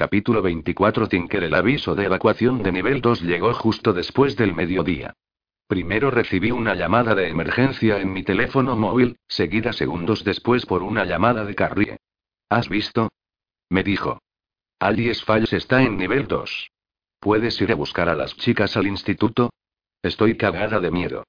[0.00, 5.12] Capítulo 24 Tinker El aviso de evacuación de nivel 2 llegó justo después del mediodía.
[5.66, 11.04] Primero recibí una llamada de emergencia en mi teléfono móvil, seguida segundos después por una
[11.04, 11.98] llamada de Carrie.
[12.48, 13.10] ¿Has visto?
[13.68, 14.22] Me dijo.
[14.78, 16.70] Alice Falls está en nivel 2.
[17.20, 19.50] ¿Puedes ir a buscar a las chicas al instituto?
[20.00, 21.24] Estoy cagada de miedo.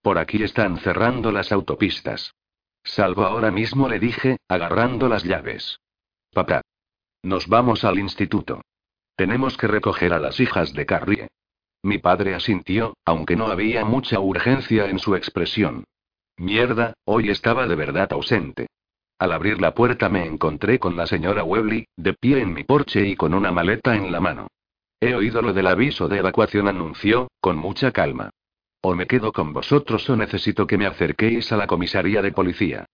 [0.00, 2.32] Por aquí están cerrando las autopistas.
[2.84, 5.78] Salvo ahora mismo, le dije, agarrando las llaves.
[6.32, 6.62] Papá.
[7.24, 8.60] Nos vamos al instituto.
[9.16, 11.28] Tenemos que recoger a las hijas de Carrie.
[11.82, 15.84] Mi padre asintió, aunque no había mucha urgencia en su expresión.
[16.36, 18.66] Mierda, hoy estaba de verdad ausente.
[19.18, 23.08] Al abrir la puerta me encontré con la señora Webley, de pie en mi porche
[23.08, 24.48] y con una maleta en la mano.
[25.00, 28.28] He oído lo del aviso de evacuación, anunció, con mucha calma.
[28.82, 32.84] O me quedo con vosotros o necesito que me acerquéis a la comisaría de policía.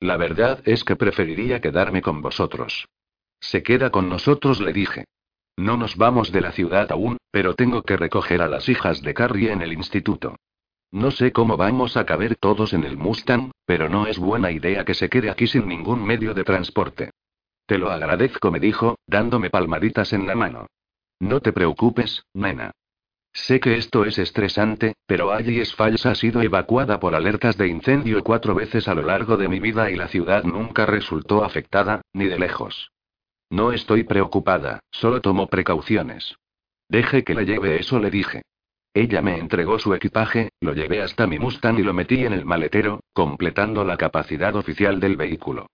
[0.00, 2.86] La verdad es que preferiría quedarme con vosotros.
[3.44, 5.04] Se queda con nosotros, le dije.
[5.58, 9.12] No nos vamos de la ciudad aún, pero tengo que recoger a las hijas de
[9.12, 10.36] Carrie en el instituto.
[10.90, 14.86] No sé cómo vamos a caber todos en el Mustang, pero no es buena idea
[14.86, 17.10] que se quede aquí sin ningún medio de transporte.
[17.66, 20.66] Te lo agradezco, me dijo, dándome palmaditas en la mano.
[21.20, 22.72] No te preocupes, nena.
[23.34, 28.24] Sé que esto es estresante, pero Alice Falls ha sido evacuada por alertas de incendio
[28.24, 32.24] cuatro veces a lo largo de mi vida y la ciudad nunca resultó afectada, ni
[32.26, 32.93] de lejos.
[33.50, 36.36] No estoy preocupada, solo tomo precauciones.
[36.88, 38.42] Deje que le lleve eso, le dije.
[38.92, 42.44] Ella me entregó su equipaje, lo llevé hasta mi Mustang y lo metí en el
[42.44, 45.66] maletero, completando la capacidad oficial del vehículo.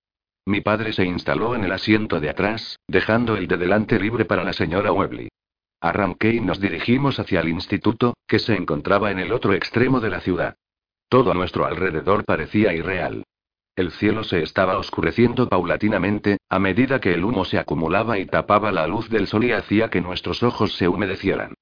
[0.46, 4.42] Mi padre se instaló en el asiento de atrás, dejando el de delante libre para
[4.42, 5.28] la señora Webley.
[5.80, 10.10] Arranqué y nos dirigimos hacia el instituto, que se encontraba en el otro extremo de
[10.10, 10.56] la ciudad.
[11.08, 13.24] Todo a nuestro alrededor parecía irreal.
[13.80, 18.72] El cielo se estaba oscureciendo paulatinamente, a medida que el humo se acumulaba y tapaba
[18.72, 21.54] la luz del sol y hacía que nuestros ojos se humedecieran.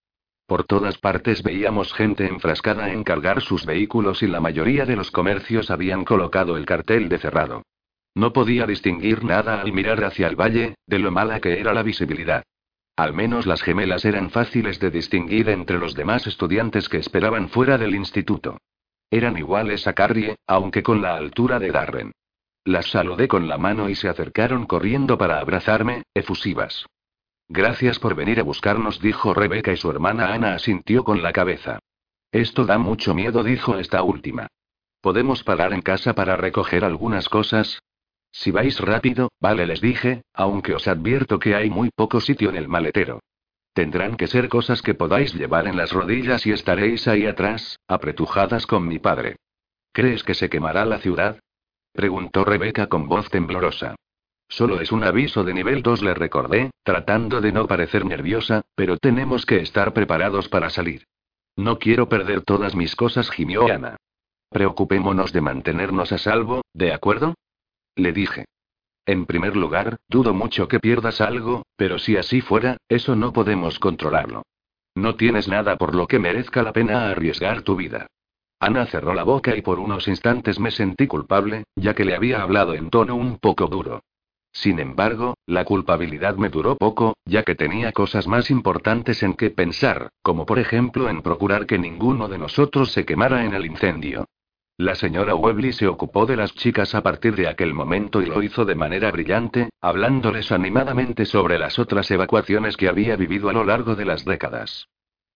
[0.44, 5.12] Por todas partes veíamos gente enfrascada en cargar sus vehículos y la mayoría de los
[5.12, 7.62] comercios habían colocado el cartel de cerrado.
[8.16, 11.84] No podía distinguir nada al mirar hacia el valle, de lo mala que era la
[11.84, 12.42] visibilidad.
[12.96, 17.78] Al menos las gemelas eran fáciles de distinguir entre los demás estudiantes que esperaban fuera
[17.78, 18.58] del instituto.
[19.10, 22.12] Eran iguales a Carrie, aunque con la altura de Darren.
[22.64, 26.84] Las saludé con la mano y se acercaron corriendo para abrazarme, efusivas.
[27.48, 31.78] Gracias por venir a buscarnos, dijo Rebeca y su hermana Ana asintió con la cabeza.
[32.30, 34.48] Esto da mucho miedo, dijo esta última.
[35.00, 37.80] ¿Podemos parar en casa para recoger algunas cosas?
[38.30, 42.56] Si vais rápido, vale, les dije, aunque os advierto que hay muy poco sitio en
[42.56, 43.20] el maletero.
[43.72, 48.66] Tendrán que ser cosas que podáis llevar en las rodillas y estaréis ahí atrás, apretujadas
[48.66, 49.36] con mi padre.
[49.92, 51.38] ¿Crees que se quemará la ciudad?
[51.92, 53.96] preguntó Rebeca con voz temblorosa.
[54.48, 58.96] Solo es un aviso de nivel 2, le recordé, tratando de no parecer nerviosa, pero
[58.96, 61.04] tenemos que estar preparados para salir.
[61.56, 63.96] No quiero perder todas mis cosas, gimió Ana.
[64.48, 67.34] Preocupémonos de mantenernos a salvo, ¿de acuerdo?
[67.94, 68.46] Le dije.
[69.08, 73.78] En primer lugar, dudo mucho que pierdas algo, pero si así fuera, eso no podemos
[73.78, 74.42] controlarlo.
[74.94, 78.08] No tienes nada por lo que merezca la pena arriesgar tu vida.
[78.60, 82.42] Ana cerró la boca y por unos instantes me sentí culpable, ya que le había
[82.42, 84.02] hablado en tono un poco duro.
[84.52, 89.48] Sin embargo, la culpabilidad me duró poco, ya que tenía cosas más importantes en que
[89.48, 94.26] pensar, como por ejemplo en procurar que ninguno de nosotros se quemara en el incendio.
[94.78, 98.44] La señora Webley se ocupó de las chicas a partir de aquel momento y lo
[98.44, 103.64] hizo de manera brillante, hablándoles animadamente sobre las otras evacuaciones que había vivido a lo
[103.64, 104.86] largo de las décadas.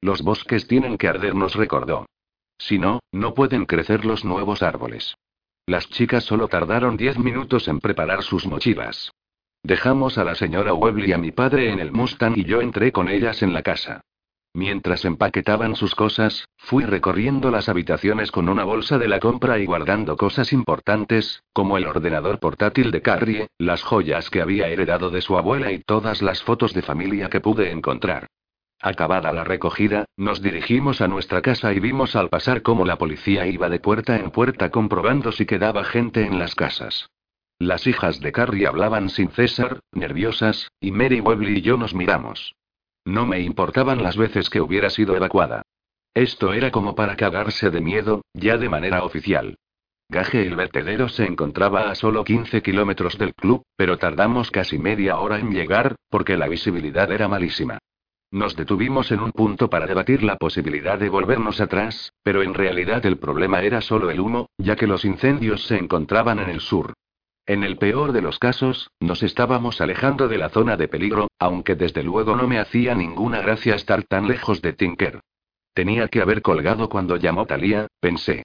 [0.01, 2.07] Los bosques tienen que arder, nos recordó.
[2.57, 5.17] Si no, no pueden crecer los nuevos árboles.
[5.67, 9.11] Las chicas solo tardaron diez minutos en preparar sus mochilas.
[9.65, 12.93] Dejamos a la señora Webley y a mi padre en el Mustang y yo entré
[12.93, 14.03] con ellas en la casa.
[14.55, 19.65] Mientras empaquetaban sus cosas, fui recorriendo las habitaciones con una bolsa de la compra y
[19.65, 25.23] guardando cosas importantes, como el ordenador portátil de Carrie, las joyas que había heredado de
[25.23, 28.27] su abuela y todas las fotos de familia que pude encontrar.
[28.79, 33.47] Acabada la recogida, nos dirigimos a nuestra casa y vimos al pasar cómo la policía
[33.47, 37.09] iba de puerta en puerta comprobando si quedaba gente en las casas.
[37.59, 42.55] Las hijas de Carrie hablaban sin cesar, nerviosas, y Mary Webley y yo nos miramos.
[43.05, 45.63] No me importaban las veces que hubiera sido evacuada.
[46.15, 49.57] Esto era como para cagarse de miedo, ya de manera oficial.
[50.09, 55.19] Gaje el vertedero se encontraba a solo 15 kilómetros del club, pero tardamos casi media
[55.19, 57.79] hora en llegar, porque la visibilidad era malísima.
[58.31, 63.05] Nos detuvimos en un punto para debatir la posibilidad de volvernos atrás, pero en realidad
[63.07, 66.95] el problema era solo el humo, ya que los incendios se encontraban en el sur.
[67.47, 71.75] En el peor de los casos, nos estábamos alejando de la zona de peligro, aunque
[71.75, 75.21] desde luego no me hacía ninguna gracia estar tan lejos de Tinker.
[75.75, 78.45] Tenía que haber colgado cuando llamó Talía, pensé.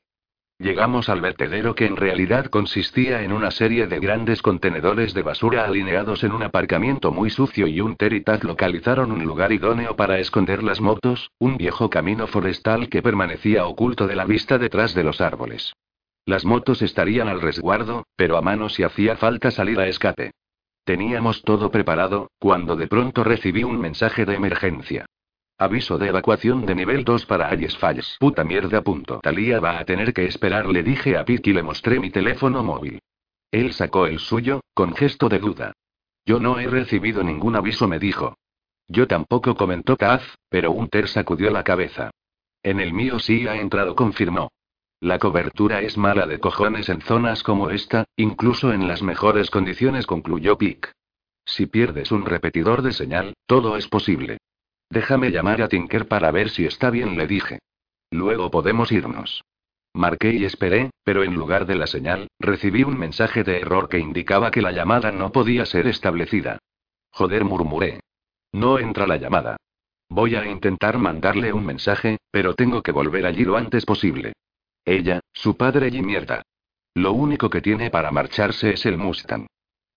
[0.60, 5.66] Llegamos al vertedero que en realidad consistía en una serie de grandes contenedores de basura
[5.66, 10.64] alineados en un aparcamiento muy sucio y un Teritag localizaron un lugar idóneo para esconder
[10.64, 15.22] las motos, un viejo camino forestal que permanecía oculto de la vista detrás de los
[15.22, 15.74] árboles.
[16.28, 20.32] Las motos estarían al resguardo, pero a mano si hacía falta salir a escape.
[20.84, 25.06] Teníamos todo preparado, cuando de pronto recibí un mensaje de emergencia.
[25.58, 28.18] Aviso de evacuación de nivel 2 para Ayes Falls.
[28.20, 28.82] Puta mierda.
[28.82, 29.22] Punto.
[29.24, 32.62] Talía va a tener que esperar, le dije a Pete y le mostré mi teléfono
[32.62, 33.00] móvil.
[33.50, 35.72] Él sacó el suyo, con gesto de duda.
[36.26, 38.36] Yo no he recibido ningún aviso, me dijo.
[38.90, 42.12] Yo tampoco comentó Taz, pero Hunter sacudió la cabeza.
[42.64, 44.50] En el mío sí ha entrado, confirmó.
[45.00, 50.08] La cobertura es mala de cojones en zonas como esta, incluso en las mejores condiciones,
[50.08, 50.92] concluyó Pick.
[51.46, 54.40] Si pierdes un repetidor de señal, todo es posible.
[54.90, 57.60] Déjame llamar a Tinker para ver si está bien, le dije.
[58.10, 59.44] Luego podemos irnos.
[59.94, 64.00] Marqué y esperé, pero en lugar de la señal, recibí un mensaje de error que
[64.00, 66.58] indicaba que la llamada no podía ser establecida.
[67.12, 68.00] Joder, murmuré.
[68.52, 69.58] No entra la llamada.
[70.10, 74.34] Voy a intentar mandarle un mensaje, pero tengo que volver allí lo antes posible.
[74.88, 76.44] Ella, su padre y mierda.
[76.94, 79.46] Lo único que tiene para marcharse es el Mustang.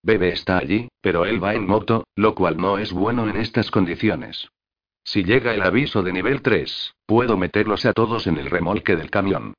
[0.03, 3.71] Bebe está allí, pero él va en moto, lo cual no es bueno en estas
[3.71, 4.49] condiciones.
[5.05, 9.13] Si llega el aviso de nivel 3, puedo meterlos a todos en el remolque del
[9.13, 9.55] camión.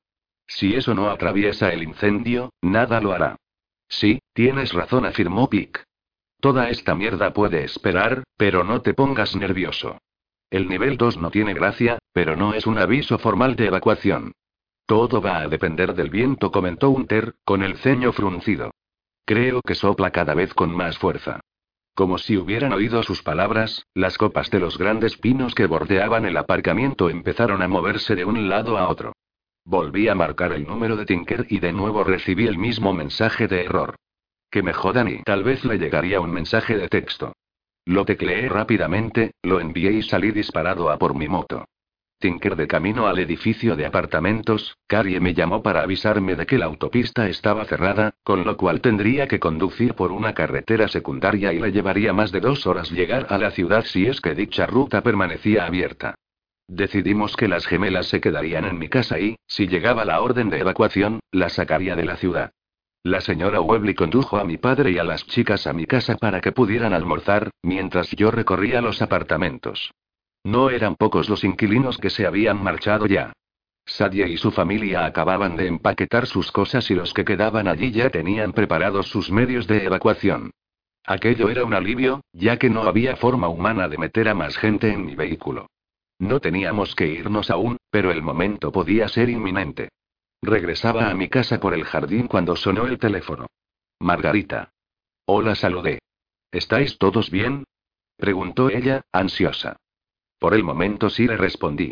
[0.47, 3.37] Si eso no atraviesa el incendio, nada lo hará.
[3.87, 5.81] Sí, tienes razón, afirmó Pick.
[6.41, 9.97] Toda esta mierda puede esperar, pero no te pongas nervioso.
[10.49, 14.33] El nivel 2 no tiene gracia, pero no es un aviso formal de evacuación.
[14.91, 18.71] Todo va a depender del viento, comentó Hunter, con el ceño fruncido.
[19.23, 21.39] Creo que sopla cada vez con más fuerza.
[21.95, 26.35] Como si hubieran oído sus palabras, las copas de los grandes pinos que bordeaban el
[26.35, 29.13] aparcamiento empezaron a moverse de un lado a otro.
[29.63, 33.63] Volví a marcar el número de Tinker y de nuevo recibí el mismo mensaje de
[33.63, 33.95] error.
[34.49, 37.31] Que me jodan y tal vez le llegaría un mensaje de texto.
[37.85, 41.63] Lo tecleé rápidamente, lo envié y salí disparado a por mi moto.
[42.21, 46.67] Tinker de camino al edificio de apartamentos, Carrie me llamó para avisarme de que la
[46.67, 51.73] autopista estaba cerrada, con lo cual tendría que conducir por una carretera secundaria y le
[51.73, 55.65] llevaría más de dos horas llegar a la ciudad si es que dicha ruta permanecía
[55.65, 56.15] abierta.
[56.69, 60.59] Decidimos que las gemelas se quedarían en mi casa y, si llegaba la orden de
[60.59, 62.53] evacuación, la sacaría de la ciudad.
[63.03, 66.39] La señora Webley condujo a mi padre y a las chicas a mi casa para
[66.39, 69.91] que pudieran almorzar, mientras yo recorría los apartamentos.
[70.43, 73.33] No eran pocos los inquilinos que se habían marchado ya.
[73.85, 78.09] Sadia y su familia acababan de empaquetar sus cosas y los que quedaban allí ya
[78.09, 80.51] tenían preparados sus medios de evacuación.
[81.05, 84.91] Aquello era un alivio, ya que no había forma humana de meter a más gente
[84.91, 85.67] en mi vehículo.
[86.19, 89.89] No teníamos que irnos aún, pero el momento podía ser inminente.
[90.41, 93.47] Regresaba a mi casa por el jardín cuando sonó el teléfono.
[93.99, 94.71] Margarita.
[95.25, 95.99] Hola, saludé.
[96.51, 97.63] ¿Estáis todos bien?
[98.17, 99.77] preguntó ella, ansiosa.
[100.41, 101.91] Por el momento sí le respondí.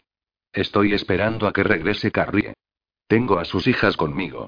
[0.52, 2.56] Estoy esperando a que regrese Carrie.
[3.08, 4.48] Tengo a sus hijas conmigo.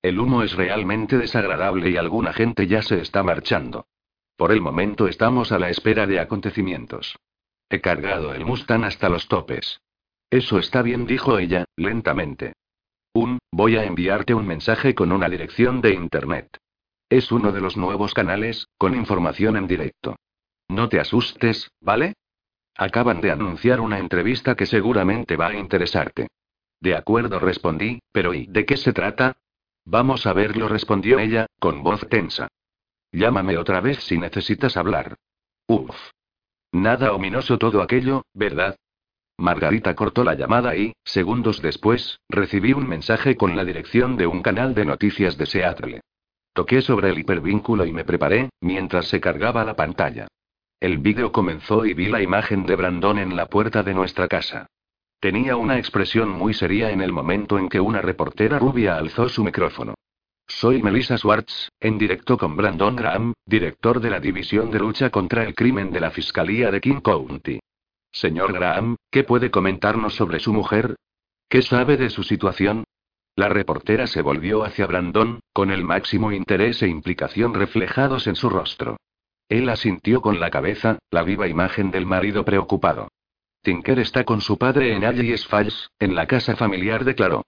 [0.00, 3.84] El humo es realmente desagradable y alguna gente ya se está marchando.
[4.38, 7.18] Por el momento estamos a la espera de acontecimientos.
[7.68, 9.82] He cargado el Mustang hasta los topes.
[10.30, 12.54] Eso está bien, dijo ella, lentamente.
[13.12, 16.56] Un, voy a enviarte un mensaje con una dirección de Internet.
[17.10, 20.16] Es uno de los nuevos canales, con información en directo.
[20.70, 22.14] No te asustes, ¿vale?
[22.76, 26.28] Acaban de anunciar una entrevista que seguramente va a interesarte.
[26.80, 29.36] De acuerdo, respondí, pero ¿y de qué se trata?
[29.84, 32.48] Vamos a verlo, respondió ella, con voz tensa.
[33.12, 35.16] Llámame otra vez si necesitas hablar.
[35.66, 35.94] Uf.
[36.72, 38.76] Nada ominoso todo aquello, ¿verdad?
[39.36, 44.42] Margarita cortó la llamada y, segundos después, recibí un mensaje con la dirección de un
[44.42, 46.00] canal de noticias de Seattle.
[46.54, 50.28] Toqué sobre el hipervínculo y me preparé, mientras se cargaba la pantalla.
[50.82, 54.66] El vídeo comenzó y vi la imagen de Brandon en la puerta de nuestra casa.
[55.20, 59.44] Tenía una expresión muy seria en el momento en que una reportera rubia alzó su
[59.44, 59.94] micrófono.
[60.48, 65.44] Soy Melissa Swartz, en directo con Brandon Graham, director de la División de Lucha contra
[65.44, 67.60] el Crimen de la Fiscalía de King County.
[68.10, 70.96] Señor Graham, ¿qué puede comentarnos sobre su mujer?
[71.48, 72.82] ¿Qué sabe de su situación?
[73.36, 78.50] La reportera se volvió hacia Brandon, con el máximo interés e implicación reflejados en su
[78.50, 78.96] rostro.
[79.48, 83.08] Él asintió con la cabeza, la viva imagen del marido preocupado.
[83.62, 87.44] Tinker está con su padre en Alley's Falls, en la casa familiar, declaró.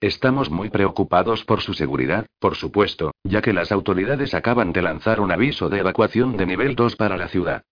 [0.00, 5.20] Estamos muy preocupados por su seguridad, por supuesto, ya que las autoridades acaban de lanzar
[5.20, 7.64] un aviso de evacuación de nivel 2 para la ciudad.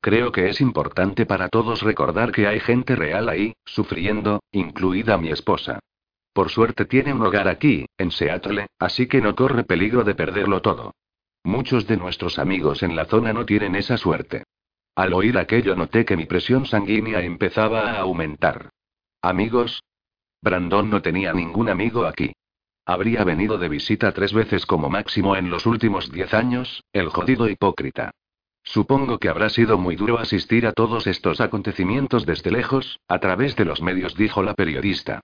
[0.00, 5.30] Creo que es importante para todos recordar que hay gente real ahí, sufriendo, incluida mi
[5.30, 5.80] esposa.
[6.32, 10.62] Por suerte tiene un hogar aquí, en Seattle, así que no corre peligro de perderlo
[10.62, 10.92] todo.
[11.44, 14.44] Muchos de nuestros amigos en la zona no tienen esa suerte.
[14.94, 18.70] Al oír aquello noté que mi presión sanguínea empezaba a aumentar.
[19.22, 19.82] Amigos,
[20.42, 22.32] Brandon no tenía ningún amigo aquí.
[22.84, 27.48] Habría venido de visita tres veces como máximo en los últimos diez años, el jodido
[27.48, 28.10] hipócrita.
[28.64, 33.56] Supongo que habrá sido muy duro asistir a todos estos acontecimientos desde lejos, a través
[33.56, 35.20] de los medios, dijo la periodista.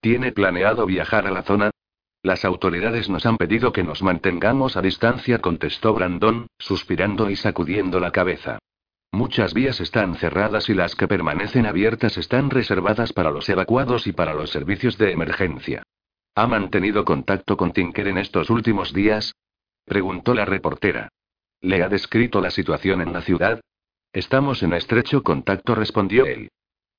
[0.00, 1.70] ¿Tiene planeado viajar a la zona?
[2.22, 8.00] Las autoridades nos han pedido que nos mantengamos a distancia, contestó Brandon, suspirando y sacudiendo
[8.00, 8.58] la cabeza.
[9.12, 14.12] Muchas vías están cerradas y las que permanecen abiertas están reservadas para los evacuados y
[14.12, 15.82] para los servicios de emergencia.
[16.34, 19.34] ¿Ha mantenido contacto con Tinker en estos últimos días?
[19.84, 21.08] preguntó la reportera.
[21.60, 23.60] ¿Le ha descrito la situación en la ciudad?
[24.12, 26.50] Estamos en estrecho contacto, respondió él.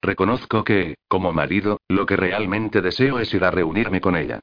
[0.01, 4.39] Reconozco que, como marido, lo que realmente deseo es ir a reunirme con ella.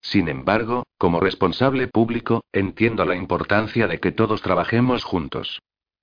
[0.00, 5.60] Sin embargo, como responsable público, entiendo la importancia de que todos trabajemos juntos.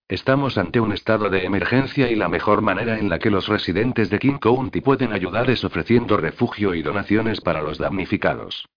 [0.07, 4.11] Estamos ante un estado de emergencia y la mejor manera en la que los residentes
[4.11, 8.67] de King County pueden ayudar es ofreciendo refugio y donaciones para los damnificados.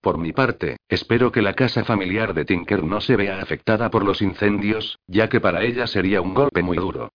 [0.00, 4.04] Por mi parte, espero que la casa familiar de Tinker no se vea afectada por
[4.04, 7.10] los incendios, ya que para ella sería un golpe muy duro.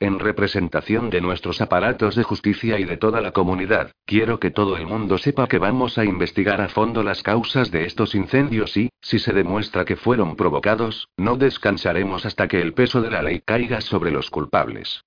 [0.00, 4.76] En representación de nuestros aparatos de justicia y de toda la comunidad, quiero que todo
[4.76, 8.90] el mundo sepa que vamos a investigar a fondo las causas de estos incendios y,
[9.00, 13.40] si se demuestra que fueron provocados, no descansaremos hasta que el peso de la ley
[13.44, 15.04] caiga sobre los culpables.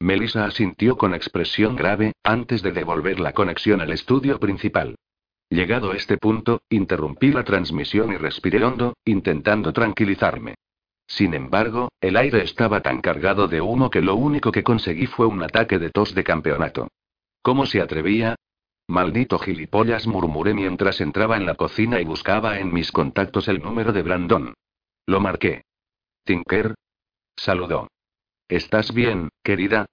[0.00, 4.96] Melissa asintió con expresión grave, antes de devolver la conexión al estudio principal.
[5.50, 10.54] Llegado este punto, interrumpí la transmisión y respiré hondo, intentando tranquilizarme.
[11.10, 15.26] Sin embargo, el aire estaba tan cargado de humo que lo único que conseguí fue
[15.26, 16.86] un ataque de tos de campeonato.
[17.42, 18.36] ¿Cómo se atrevía?
[18.86, 23.92] Maldito gilipollas, murmuré mientras entraba en la cocina y buscaba en mis contactos el número
[23.92, 24.54] de Brandon.
[25.06, 25.64] Lo marqué.
[26.24, 26.76] Tinker.
[27.34, 27.88] Saludó.
[28.48, 29.86] ¿Estás bien, querida?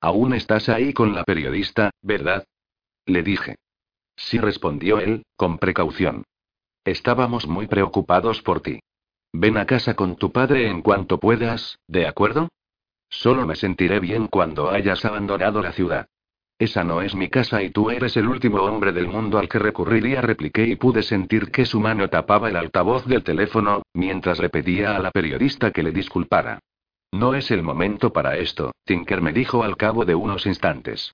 [0.00, 2.46] Aún estás ahí con la periodista, ¿verdad?
[3.04, 3.56] Le dije.
[4.16, 6.24] Sí, respondió él, con precaución.
[6.86, 8.80] Estábamos muy preocupados por ti.
[9.36, 12.50] Ven a casa con tu padre en cuanto puedas, ¿de acuerdo?
[13.10, 16.06] Solo me sentiré bien cuando hayas abandonado la ciudad.
[16.56, 19.58] Esa no es mi casa y tú eres el último hombre del mundo al que
[19.58, 24.50] recurriría, repliqué y pude sentir que su mano tapaba el altavoz del teléfono, mientras le
[24.50, 26.60] pedía a la periodista que le disculpara.
[27.10, 31.12] No es el momento para esto, Tinker me dijo al cabo de unos instantes.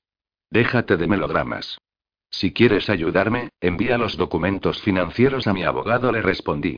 [0.51, 1.79] Déjate de melodramas.
[2.31, 6.77] Si quieres ayudarme, envía los documentos financieros a mi abogado, le respondí.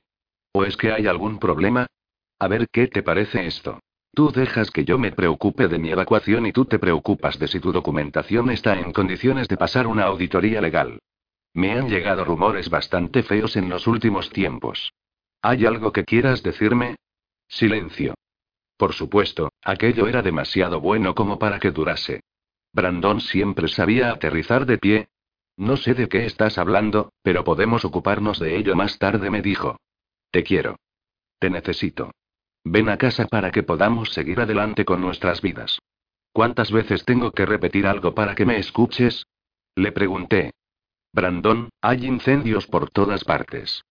[0.52, 1.86] ¿O es que hay algún problema?
[2.38, 3.80] A ver qué te parece esto.
[4.14, 7.60] Tú dejas que yo me preocupe de mi evacuación y tú te preocupas de si
[7.60, 10.98] tu documentación está en condiciones de pasar una auditoría legal.
[11.54, 14.92] Me han llegado rumores bastante feos en los últimos tiempos.
[15.40, 16.96] ¿Hay algo que quieras decirme?
[17.48, 18.14] Silencio.
[18.76, 22.20] Por supuesto, aquello era demasiado bueno como para que durase.
[22.72, 25.08] Brandon siempre sabía aterrizar de pie.
[25.56, 29.76] No sé de qué estás hablando, pero podemos ocuparnos de ello más tarde, me dijo.
[30.32, 30.76] Te quiero.
[31.38, 32.10] Te necesito.
[32.64, 35.78] Ven a casa para que podamos seguir adelante con nuestras vidas.
[36.32, 39.26] ¿Cuántas veces tengo que repetir algo para que me escuches?
[39.76, 40.52] Le pregunté.
[41.12, 43.82] Brandon, hay incendios por todas partes.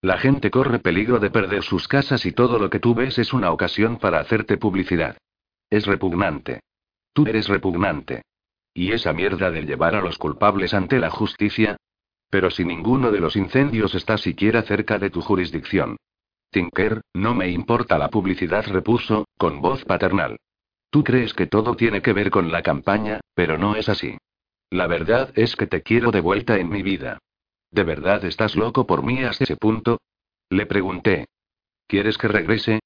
[0.00, 3.34] La gente corre peligro de perder sus casas y todo lo que tú ves es
[3.34, 5.18] una ocasión para hacerte publicidad.
[5.68, 6.60] Es repugnante.
[7.12, 8.22] Tú eres repugnante.
[8.72, 11.76] ¿Y esa mierda de llevar a los culpables ante la justicia?
[12.30, 15.96] Pero si ninguno de los incendios está siquiera cerca de tu jurisdicción.
[16.50, 20.36] Tinker, no me importa la publicidad, repuso, con voz paternal.
[20.90, 24.16] Tú crees que todo tiene que ver con la campaña, pero no es así.
[24.70, 27.18] La verdad es que te quiero de vuelta en mi vida.
[27.70, 29.98] ¿De verdad estás loco por mí hasta ese punto?
[30.48, 31.26] Le pregunté.
[31.86, 32.80] ¿Quieres que regrese?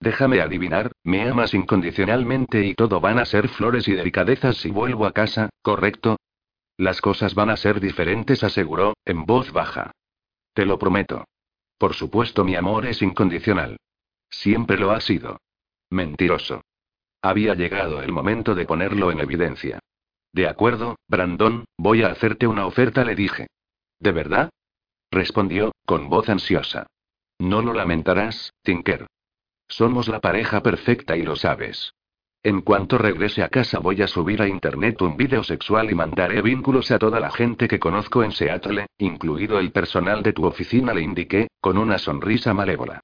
[0.00, 5.06] Déjame adivinar, me amas incondicionalmente y todo van a ser flores y delicadezas si vuelvo
[5.06, 6.18] a casa, ¿correcto?
[6.78, 9.90] Las cosas van a ser diferentes, aseguró, en voz baja.
[10.54, 11.24] Te lo prometo.
[11.76, 13.78] Por supuesto, mi amor es incondicional.
[14.30, 15.40] Siempre lo ha sido.
[15.90, 16.62] Mentiroso.
[17.20, 19.80] Había llegado el momento de ponerlo en evidencia.
[20.32, 23.48] De acuerdo, Brandon, voy a hacerte una oferta, le dije.
[23.98, 24.50] ¿De verdad?
[25.10, 26.86] Respondió, con voz ansiosa.
[27.40, 29.08] No lo lamentarás, Tinker.
[29.66, 31.92] Somos la pareja perfecta y lo sabes.
[32.42, 36.40] En cuanto regrese a casa voy a subir a internet un vídeo sexual y mandaré
[36.40, 40.94] vínculos a toda la gente que conozco en Seattle, incluido el personal de tu oficina,
[40.94, 43.00] le indiqué, con una sonrisa malévola.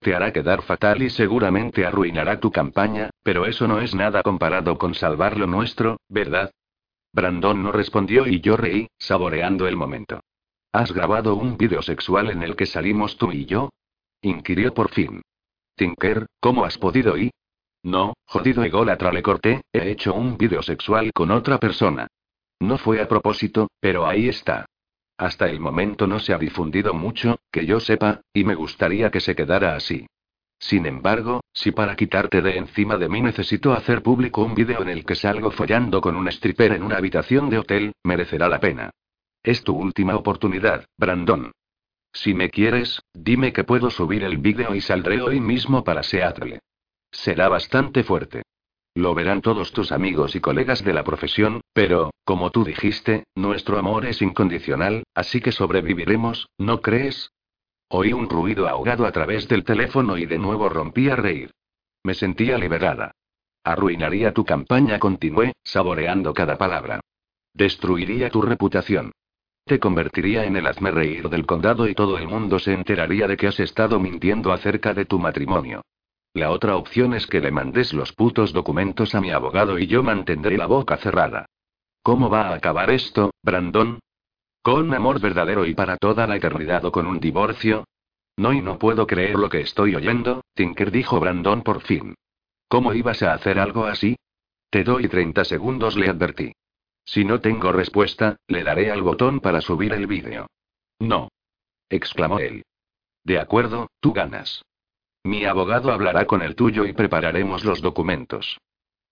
[0.00, 4.76] Te hará quedar fatal y seguramente arruinará tu campaña, pero eso no es nada comparado
[4.76, 6.50] con salvar lo nuestro, ¿verdad?
[7.12, 10.20] Brandon no respondió y yo reí, saboreando el momento.
[10.72, 13.70] ¿Has grabado un vídeo sexual en el que salimos tú y yo?
[14.22, 15.22] inquirió por fin.
[15.76, 17.30] Tinker, ¿cómo has podido ir?
[17.82, 22.06] No, jodido ególatra le corté, he hecho un vídeo sexual con otra persona.
[22.60, 24.66] No fue a propósito, pero ahí está.
[25.18, 29.20] Hasta el momento no se ha difundido mucho, que yo sepa, y me gustaría que
[29.20, 30.06] se quedara así.
[30.58, 34.88] Sin embargo, si para quitarte de encima de mí necesito hacer público un vídeo en
[34.88, 38.90] el que salgo follando con un stripper en una habitación de hotel, merecerá la pena.
[39.42, 41.50] Es tu última oportunidad, Brandon.
[42.12, 46.60] Si me quieres, dime que puedo subir el vídeo y saldré hoy mismo para Seattle.
[47.12, 48.42] Será bastante fuerte.
[48.94, 53.78] Lo verán todos tus amigos y colegas de la profesión, pero, como tú dijiste, nuestro
[53.78, 57.30] amor es incondicional, así que sobreviviremos, ¿no crees?
[57.88, 61.52] Oí un ruido ahogado a través del teléfono y de nuevo rompí a reír.
[62.02, 63.12] Me sentía liberada.
[63.64, 67.00] Arruinaría tu campaña, continué, saboreando cada palabra.
[67.54, 69.12] Destruiría tu reputación.
[69.64, 73.36] Te convertiría en el hazme reír del condado y todo el mundo se enteraría de
[73.36, 75.82] que has estado mintiendo acerca de tu matrimonio.
[76.34, 80.02] La otra opción es que le mandes los putos documentos a mi abogado y yo
[80.02, 81.46] mantendré la boca cerrada.
[82.02, 84.00] ¿Cómo va a acabar esto, Brandon?
[84.62, 87.84] ¿Con amor verdadero y para toda la eternidad o con un divorcio?
[88.36, 92.14] No y no puedo creer lo que estoy oyendo, Tinker dijo Brandon por fin.
[92.68, 94.16] ¿Cómo ibas a hacer algo así?
[94.70, 96.52] Te doy 30 segundos, le advertí.
[97.04, 100.46] Si no tengo respuesta, le daré al botón para subir el vídeo.
[100.98, 101.28] No.
[101.90, 102.62] exclamó él.
[103.22, 104.62] De acuerdo, tú ganas.
[105.24, 108.58] Mi abogado hablará con el tuyo y prepararemos los documentos.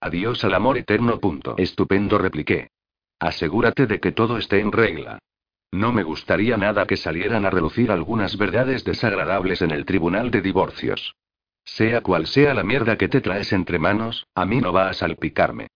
[0.00, 1.20] Adiós al amor eterno.
[1.20, 1.54] Punto.
[1.56, 2.70] Estupendo, repliqué.
[3.20, 5.18] Asegúrate de que todo esté en regla.
[5.72, 10.40] No me gustaría nada que salieran a relucir algunas verdades desagradables en el tribunal de
[10.40, 11.14] divorcios.
[11.64, 14.94] Sea cual sea la mierda que te traes entre manos, a mí no va a
[14.94, 15.68] salpicarme.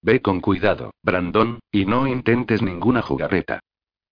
[0.00, 3.60] Ve con cuidado, Brandon, y no intentes ninguna jugarreta.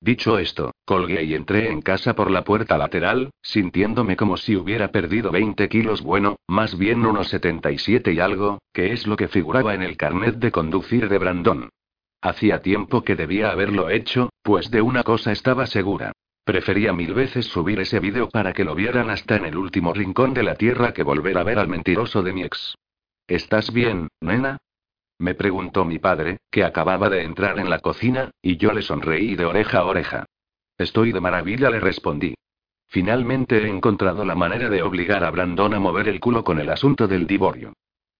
[0.02, 4.88] Dicho esto, colgué y entré en casa por la puerta lateral, sintiéndome como si hubiera
[4.88, 9.74] perdido 20 kilos, bueno, más bien unos 77 y algo, que es lo que figuraba
[9.74, 11.68] en el carnet de conducir de Brandon.
[12.22, 16.12] Hacía tiempo que debía haberlo hecho, pues de una cosa estaba segura.
[16.44, 20.32] Prefería mil veces subir ese vídeo para que lo vieran hasta en el último rincón
[20.32, 22.74] de la tierra que volver a ver al mentiroso de mi ex.
[23.26, 24.58] ¿Estás bien, nena?
[25.20, 29.36] Me preguntó mi padre, que acababa de entrar en la cocina, y yo le sonreí
[29.36, 30.24] de oreja a oreja.
[30.78, 32.34] Estoy de maravilla, le respondí.
[32.88, 36.70] Finalmente he encontrado la manera de obligar a Brandon a mover el culo con el
[36.70, 37.74] asunto del divorcio.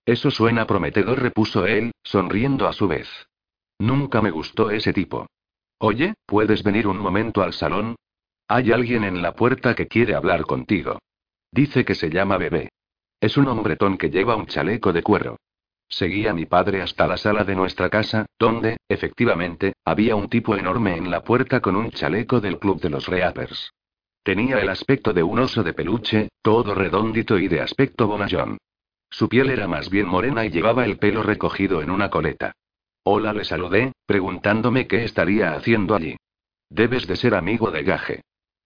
[0.04, 3.08] Eso suena prometedor, repuso él, sonriendo a su vez.
[3.78, 5.26] Nunca me gustó ese tipo.
[5.78, 7.96] Oye, ¿puedes venir un momento al salón?
[8.46, 10.98] Hay alguien en la puerta que quiere hablar contigo.
[11.50, 12.68] Dice que se llama Bebé.
[13.22, 15.38] Es un hombretón que lleva un chaleco de cuero.
[15.90, 20.55] Seguí a mi padre hasta la sala de nuestra casa, donde, efectivamente, había un tipo
[20.55, 23.72] enorme en la puerta con un chaleco del club de los Reapers.
[24.22, 28.59] Tenía el aspecto de un oso de peluche, todo redondito y de aspecto bonachón.
[29.11, 32.53] Su piel era más bien morena y llevaba el pelo recogido en una coleta.
[33.03, 36.16] Hola, le saludé, preguntándome qué estaría haciendo allí.
[36.68, 38.20] Debes de ser amigo de Gaje.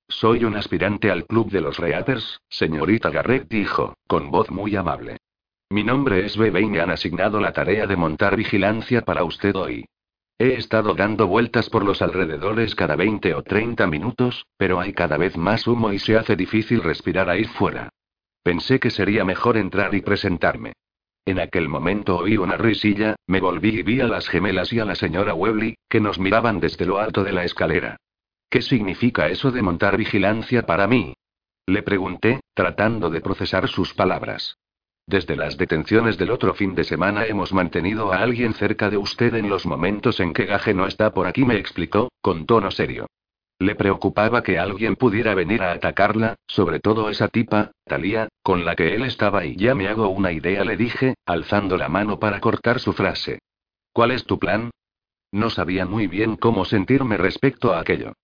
[0.09, 5.17] Soy un aspirante al club de los Reapers, señorita Garrett dijo, con voz muy amable.
[5.75, 9.57] Mi nombre es Bebe y me han asignado la tarea de montar vigilancia para usted
[9.57, 9.85] hoy.
[10.39, 15.17] He estado dando vueltas por los alrededores cada 20 o 30 minutos, pero hay cada
[15.17, 17.89] vez más humo y se hace difícil respirar ahí fuera.
[18.45, 20.75] Pensé que sería mejor entrar y presentarme.
[21.25, 24.85] En aquel momento oí una risilla, me volví y vi a las gemelas y a
[24.85, 27.97] la señora Webley, que nos miraban desde lo alto de la escalera.
[28.49, 31.15] ¿Qué significa eso de montar vigilancia para mí?
[31.67, 34.57] Le pregunté, tratando de procesar sus palabras.
[35.07, 39.35] Desde las detenciones del otro fin de semana hemos mantenido a alguien cerca de usted
[39.35, 43.07] en los momentos en que Gaje no está por aquí, me explicó, con tono serio.
[43.59, 48.75] Le preocupaba que alguien pudiera venir a atacarla, sobre todo esa tipa, Talía, con la
[48.75, 52.41] que él estaba y ya me hago una idea, le dije, alzando la mano para
[52.41, 53.41] cortar su frase.
[53.93, 54.71] ¿Cuál es tu plan?
[55.31, 58.15] No sabía muy bien cómo sentirme respecto a aquello.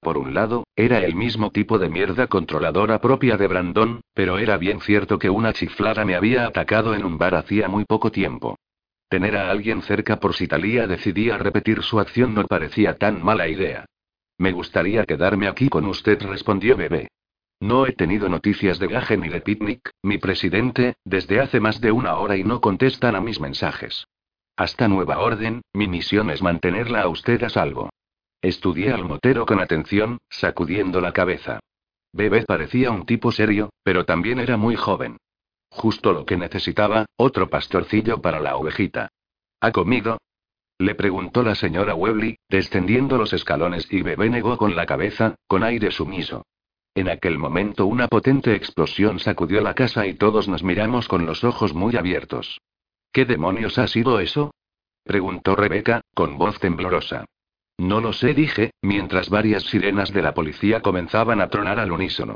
[0.00, 4.56] Por un lado, era el mismo tipo de mierda controladora propia de Brandon, pero era
[4.56, 8.56] bien cierto que una chiflada me había atacado en un bar hacía muy poco tiempo.
[9.08, 13.48] Tener a alguien cerca por si Talía decidía repetir su acción no parecía tan mala
[13.48, 13.86] idea.
[14.38, 17.08] Me gustaría quedarme aquí con usted, respondió Bebé.
[17.60, 21.90] No he tenido noticias de Gage ni de Picnic, mi presidente, desde hace más de
[21.90, 24.06] una hora y no contestan a mis mensajes.
[24.56, 27.90] Hasta nueva orden, mi misión es mantenerla a usted a salvo.
[28.40, 31.60] Estudié al motero con atención, sacudiendo la cabeza.
[32.12, 35.16] Bebé parecía un tipo serio, pero también era muy joven.
[35.70, 39.08] Justo lo que necesitaba, otro pastorcillo para la ovejita.
[39.60, 40.18] ¿Ha comido?
[40.78, 45.64] Le preguntó la señora Webley, descendiendo los escalones y Bebé negó con la cabeza, con
[45.64, 46.44] aire sumiso.
[46.94, 51.42] En aquel momento una potente explosión sacudió la casa y todos nos miramos con los
[51.42, 52.60] ojos muy abiertos.
[53.12, 54.52] ¿Qué demonios ha sido eso?
[55.02, 57.24] preguntó Rebeca, con voz temblorosa.
[57.78, 62.34] No lo sé, dije, mientras varias sirenas de la policía comenzaban a tronar al unísono.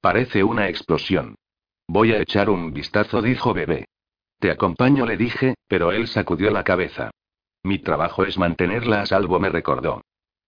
[0.00, 1.36] Parece una explosión.
[1.86, 3.86] Voy a echar un vistazo, dijo Bebé.
[4.38, 7.10] Te acompaño, le dije, pero él sacudió la cabeza.
[7.62, 10.02] Mi trabajo es mantenerla a salvo, me recordó.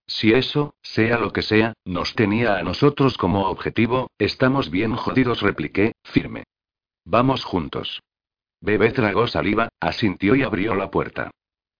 [0.07, 5.41] Si eso, sea lo que sea, nos tenía a nosotros como objetivo, estamos bien jodidos,
[5.41, 6.43] repliqué, firme.
[7.05, 8.01] Vamos juntos.
[8.59, 11.31] Bebé tragó saliva, asintió y abrió la puerta.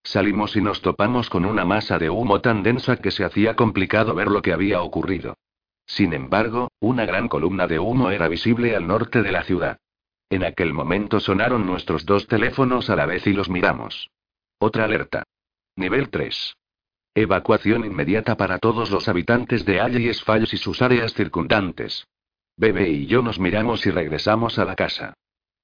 [0.04, 4.13] Salimos y nos topamos con una masa de humo tan densa que se hacía complicado
[4.13, 5.38] ver lo que había ocurrido.
[5.86, 9.78] Sin embargo, una gran columna de humo era visible al norte de la ciudad.
[10.30, 14.10] En aquel momento sonaron nuestros dos teléfonos a la vez y los miramos.
[14.60, 15.24] Otra alerta.
[15.76, 16.56] Nivel 3.
[17.16, 22.08] Evacuación inmediata para todos los habitantes de Alley Falls y sus áreas circundantes.
[22.58, 25.13] Bebe y yo nos miramos y regresamos a la casa.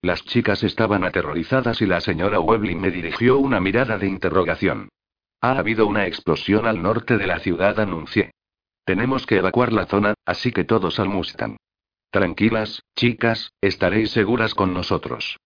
[0.01, 4.89] Las chicas estaban aterrorizadas y la señora Webley me dirigió una mirada de interrogación.
[5.41, 8.31] Ha habido una explosión al norte de la ciudad, anuncié.
[8.85, 11.57] Tenemos que evacuar la zona, así que todos al Mustang.
[12.11, 15.37] Tranquilas, chicas, estaréis seguras con nosotros.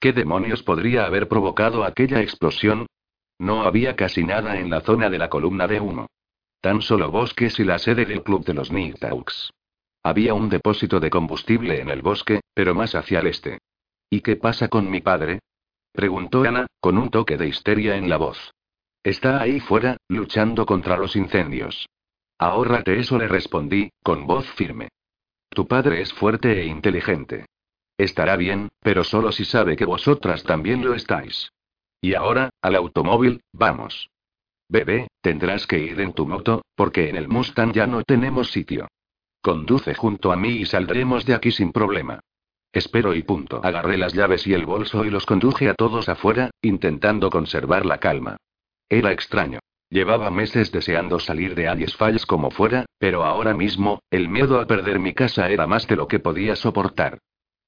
[0.00, 2.86] ¿Qué demonios podría haber provocado aquella explosión?
[3.38, 6.08] No había casi nada en la zona de la columna de humo.
[6.60, 9.50] Tan solo bosques y la sede del club de los Nighthawks.
[10.02, 13.58] Había un depósito de combustible en el bosque, pero más hacia el este.
[14.10, 15.40] ¿Y qué pasa con mi padre?
[15.92, 18.52] preguntó Ana, con un toque de histeria en la voz.
[19.02, 21.88] Está ahí fuera, luchando contra los incendios.
[22.38, 24.88] Ahórrate eso, le respondí, con voz firme.
[25.50, 27.46] Tu padre es fuerte e inteligente.
[27.96, 31.50] Estará bien, pero solo si sabe que vosotras también lo estáis.
[32.00, 34.08] Y ahora, al automóvil, vamos.
[34.68, 38.86] Bebé, tendrás que ir en tu moto, porque en el Mustang ya no tenemos sitio.
[39.40, 42.20] Conduce junto a mí y saldremos de aquí sin problema.
[42.72, 43.60] Espero y punto.
[43.64, 47.98] Agarré las llaves y el bolso y los conduje a todos afuera, intentando conservar la
[47.98, 48.36] calma.
[48.88, 49.60] Era extraño.
[49.90, 54.66] Llevaba meses deseando salir de Alice Falls como fuera, pero ahora mismo, el miedo a
[54.66, 57.18] perder mi casa era más de lo que podía soportar.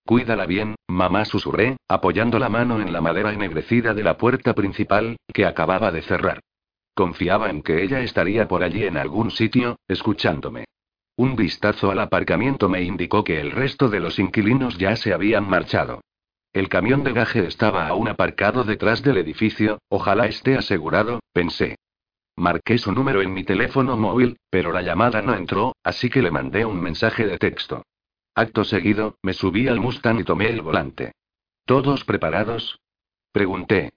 [0.05, 5.17] Cuídala bien, mamá susurré, apoyando la mano en la madera ennegrecida de la puerta principal,
[5.33, 6.41] que acababa de cerrar.
[6.95, 10.65] Confiaba en que ella estaría por allí en algún sitio, escuchándome.
[11.21, 15.47] Un vistazo al aparcamiento me indicó que el resto de los inquilinos ya se habían
[15.47, 16.01] marchado.
[16.55, 21.77] El camión de gaje estaba aún aparcado detrás del edificio, ojalá esté asegurado, pensé.
[22.37, 26.31] Marqué su número en mi teléfono móvil, pero la llamada no entró, así que le
[26.31, 27.83] mandé un mensaje de texto.
[28.35, 31.13] Acto seguido, me subí al Mustang y tomé el volante.
[31.67, 32.81] ¿Todos preparados?
[33.31, 33.93] Pregunté.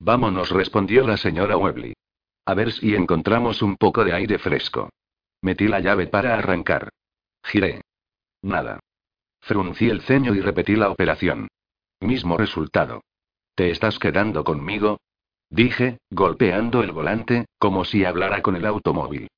[0.00, 1.94] Vámonos, respondió la señora Webley.
[2.44, 4.90] A ver si encontramos un poco de aire fresco.
[5.42, 6.90] Metí la llave para arrancar.
[7.42, 7.82] Giré.
[8.42, 8.80] Nada.
[9.40, 11.48] Fruncí el ceño y repetí la operación.
[12.00, 13.02] Mismo resultado.
[13.54, 14.98] ¿Te estás quedando conmigo?
[15.50, 19.28] Dije, golpeando el volante, como si hablara con el automóvil.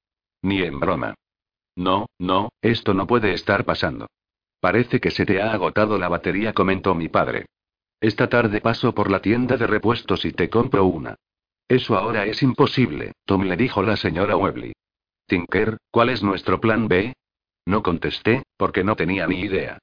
[0.42, 1.14] Ni en broma.
[1.76, 4.08] No, no, esto no puede estar pasando.
[4.60, 7.46] Parece que se te ha agotado la batería, comentó mi padre.
[8.00, 11.16] Esta tarde paso por la tienda de repuestos y te compro una.
[11.68, 14.72] Eso ahora es imposible, Tom le dijo la señora Webley.
[15.30, 17.14] Tinker, ¿cuál es nuestro plan B?
[17.64, 19.78] No contesté, porque no tenía ni idea.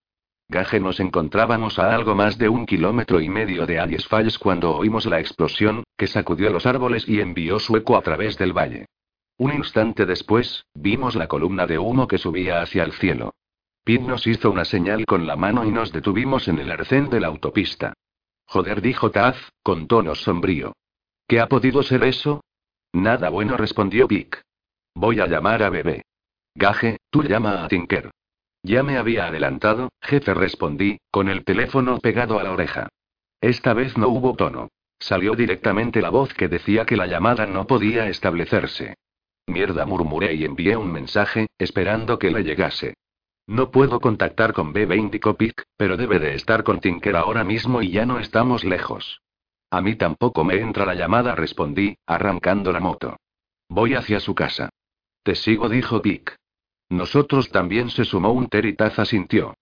[0.49, 4.75] Gage nos encontrábamos a algo más de un kilómetro y medio de Alice Falls cuando
[4.75, 8.87] oímos la explosión, que sacudió los árboles y envió su eco a través del valle.
[9.37, 13.33] Un instante después, vimos la columna de humo que subía hacia el cielo.
[13.85, 17.21] Pete nos hizo una señal con la mano y nos detuvimos en el arcén de
[17.21, 17.93] la autopista.
[18.47, 20.73] Joder, dijo Taz, con tono sombrío.
[21.25, 22.41] ¿Qué ha podido ser eso?
[22.91, 24.41] Nada bueno, respondió Pick.
[24.99, 26.05] Voy a llamar a bebé.
[26.55, 28.09] Gaje, tú llama a Tinker.
[28.63, 32.89] Ya me había adelantado, jefe, respondí, con el teléfono pegado a la oreja.
[33.39, 34.69] Esta vez no hubo tono.
[34.97, 38.95] Salió directamente la voz que decía que la llamada no podía establecerse.
[39.45, 42.95] Mierda, murmuré y envié un mensaje, esperando que le llegase.
[43.45, 47.91] No puedo contactar con Bebe Indicopic, pero debe de estar con Tinker ahora mismo y
[47.91, 49.21] ya no estamos lejos.
[49.69, 53.17] A mí tampoco me entra la llamada, respondí, arrancando la moto.
[53.69, 54.71] Voy hacia su casa.
[55.27, 56.37] Te sigo, dijo Pic.
[56.87, 59.55] Nosotros también se sumó un Ter y Taza sintió.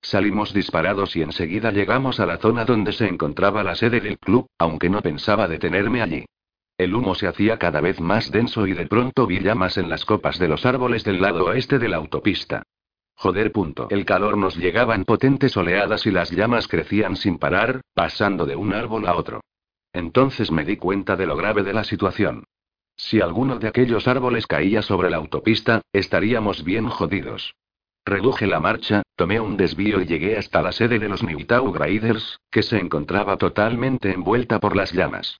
[0.00, 4.48] Salimos disparados y enseguida llegamos a la zona donde se encontraba la sede del club,
[4.58, 6.24] aunque no pensaba detenerme allí.
[6.76, 10.04] El humo se hacía cada vez más denso y de pronto vi llamas en las
[10.04, 12.64] copas de los árboles del lado oeste de la autopista.
[13.14, 13.86] Joder, punto.
[13.90, 18.56] El calor nos llegaba en potentes oleadas y las llamas crecían sin parar, pasando de
[18.56, 19.40] un árbol a otro.
[19.92, 22.42] Entonces me di cuenta de lo grave de la situación.
[22.96, 27.54] Si alguno de aquellos árboles caía sobre la autopista, estaríamos bien jodidos.
[28.04, 32.40] Reduje la marcha, tomé un desvío y llegué hasta la sede de los Newtown Raiders,
[32.50, 35.38] que se encontraba totalmente envuelta por las llamas.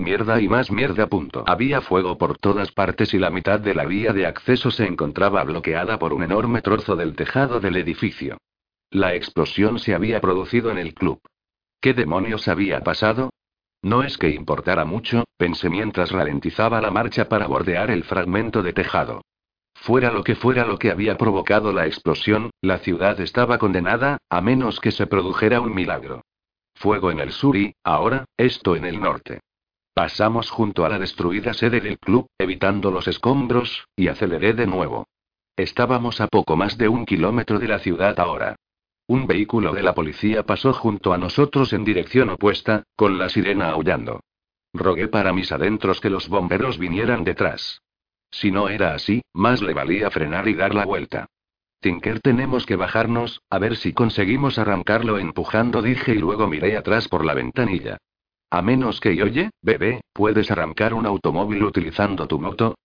[0.00, 1.06] Mierda y más mierda.
[1.06, 1.44] Punto.
[1.46, 5.44] Había fuego por todas partes y la mitad de la vía de acceso se encontraba
[5.44, 8.38] bloqueada por un enorme trozo del tejado del edificio.
[8.90, 11.20] La explosión se había producido en el club.
[11.80, 13.30] ¿Qué demonios había pasado?
[13.82, 18.72] No es que importara mucho, pensé mientras ralentizaba la marcha para bordear el fragmento de
[18.72, 19.22] tejado.
[19.74, 24.42] Fuera lo que fuera lo que había provocado la explosión, la ciudad estaba condenada, a
[24.42, 26.22] menos que se produjera un milagro.
[26.74, 29.40] Fuego en el sur y, ahora, esto en el norte.
[29.94, 35.06] Pasamos junto a la destruida sede del club, evitando los escombros, y aceleré de nuevo.
[35.56, 38.56] Estábamos a poco más de un kilómetro de la ciudad ahora.
[39.10, 43.70] Un vehículo de la policía pasó junto a nosotros en dirección opuesta, con la sirena
[43.70, 44.20] aullando.
[44.72, 47.82] Rogué para mis adentros que los bomberos vinieran detrás.
[48.30, 51.26] Si no era así, más le valía frenar y dar la vuelta.
[51.80, 57.08] Tinker, tenemos que bajarnos, a ver si conseguimos arrancarlo empujando, dije y luego miré atrás
[57.08, 57.98] por la ventanilla.
[58.48, 62.76] A menos que, oye, bebé, ¿puedes arrancar un automóvil utilizando tu moto?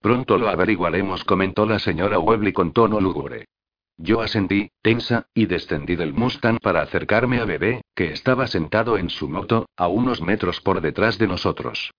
[0.00, 3.46] Pronto lo averiguaremos, comentó la señora Webley con tono lúgubre.
[3.96, 9.10] Yo asentí, tensa, y descendí del Mustang para acercarme a Bebé, que estaba sentado en
[9.10, 11.92] su moto, a unos metros por detrás de nosotros.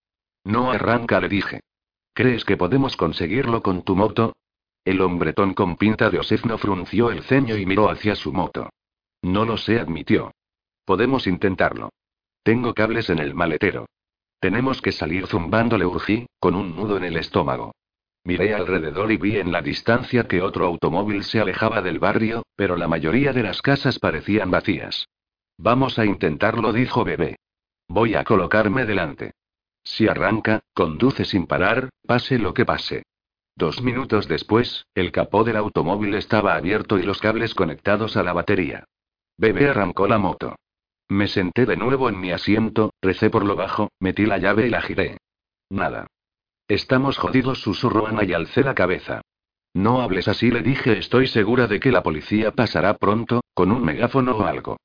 [0.43, 1.62] No arranca, le dije.
[2.13, 4.34] ¿Crees que podemos conseguirlo con tu moto?
[4.86, 8.69] El hombretón con pinta de Osefno frunció el ceño y miró hacia su moto.
[9.21, 10.32] No lo sé, admitió.
[10.86, 11.89] Podemos intentarlo.
[12.43, 13.86] Tengo cables en el maletero.
[14.41, 17.73] Tenemos que salir zumbando, le urgí, con un nudo en el estómago.
[18.26, 22.78] Miré alrededor y vi en la distancia que otro automóvil se alejaba del barrio, pero
[22.78, 25.10] la mayoría de las casas parecían vacías.
[25.58, 27.38] Vamos a intentarlo, dijo Bebé.
[27.88, 29.34] Voy a colocarme delante.
[29.84, 33.04] Si arranca, conduce sin parar, pase lo que pase.
[33.56, 38.34] Dos minutos después, el capó del automóvil estaba abierto y los cables conectados a la
[38.34, 38.86] batería.
[39.38, 40.56] Bebé arrancó la moto.
[41.10, 44.70] Me senté de nuevo en mi asiento, recé por lo bajo, metí la llave y
[44.70, 45.18] la giré.
[45.70, 46.08] Nada.
[46.74, 49.22] Estamos jodidos, susurró Ana y alcé la cabeza.
[49.76, 53.86] No hables así, le dije, estoy segura de que la policía pasará pronto, con un
[53.86, 54.78] megáfono o algo.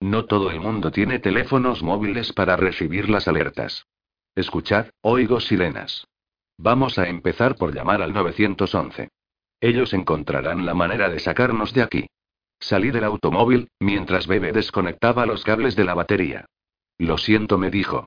[0.00, 3.84] No todo el mundo tiene teléfonos móviles para recibir las alertas.
[4.34, 6.06] Escuchad, oigo sirenas.
[6.56, 9.10] Vamos a empezar por llamar al 911.
[9.60, 12.06] Ellos encontrarán la manera de sacarnos de aquí.
[12.58, 16.46] Salí del automóvil, mientras Bebe desconectaba los cables de la batería.
[16.96, 18.06] Lo siento, me dijo.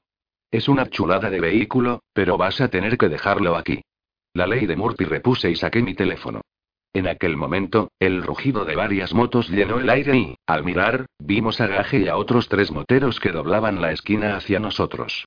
[0.51, 3.81] Es una chulada de vehículo, pero vas a tener que dejarlo aquí.
[4.33, 6.41] La ley de Murphy repuse y saqué mi teléfono.
[6.93, 11.59] En aquel momento, el rugido de varias motos llenó el aire y, al mirar, vimos
[11.59, 15.25] a Gaje y a otros tres moteros que doblaban la esquina hacia nosotros.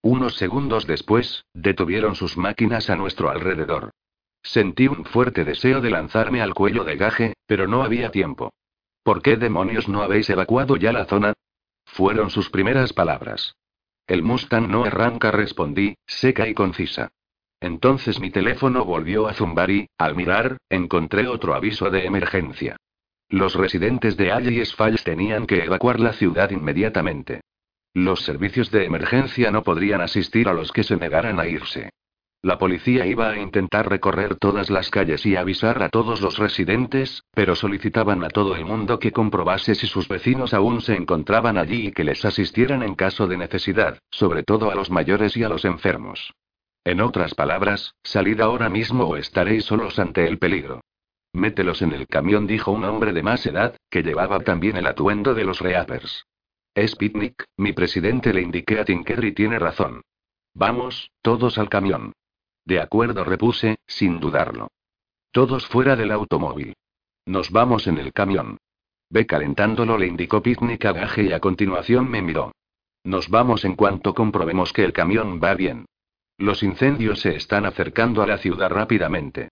[0.00, 3.90] Unos segundos después, detuvieron sus máquinas a nuestro alrededor.
[4.42, 8.52] Sentí un fuerte deseo de lanzarme al cuello de gaje, pero no había tiempo.
[9.04, 11.34] ¿Por qué demonios no habéis evacuado ya la zona?
[11.84, 13.54] Fueron sus primeras palabras.
[14.06, 17.12] El Mustang no arranca, respondí, seca y concisa.
[17.60, 22.76] Entonces mi teléfono volvió a zumbar y, al mirar, encontré otro aviso de emergencia.
[23.28, 27.40] Los residentes de Alice Falls tenían que evacuar la ciudad inmediatamente.
[27.94, 31.90] Los servicios de emergencia no podrían asistir a los que se negaran a irse.
[32.44, 37.22] La policía iba a intentar recorrer todas las calles y avisar a todos los residentes,
[37.32, 41.86] pero solicitaban a todo el mundo que comprobase si sus vecinos aún se encontraban allí
[41.86, 45.48] y que les asistieran en caso de necesidad, sobre todo a los mayores y a
[45.48, 46.34] los enfermos.
[46.84, 50.80] En otras palabras, salid ahora mismo o estaréis solos ante el peligro.
[51.32, 55.34] Mételos en el camión, dijo un hombre de más edad, que llevaba también el atuendo
[55.34, 56.26] de los reapers.
[56.74, 60.02] Es picnic, mi presidente le indiqué a Tinker y tiene razón.
[60.54, 62.12] Vamos, todos al camión.
[62.64, 64.68] De acuerdo, repuse, sin dudarlo.
[65.32, 66.74] Todos fuera del automóvil.
[67.26, 68.58] Nos vamos en el camión.
[69.10, 72.52] Ve calentándolo, le indicó Picnic a Gaje y a continuación me miró.
[73.04, 75.86] Nos vamos en cuanto comprobemos que el camión va bien.
[76.38, 79.48] Los incendios se están acercando a la ciudad rápidamente.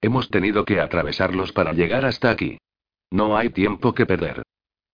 [0.00, 2.58] Hemos tenido que atravesarlos para llegar hasta aquí.
[3.10, 4.42] No hay tiempo que perder.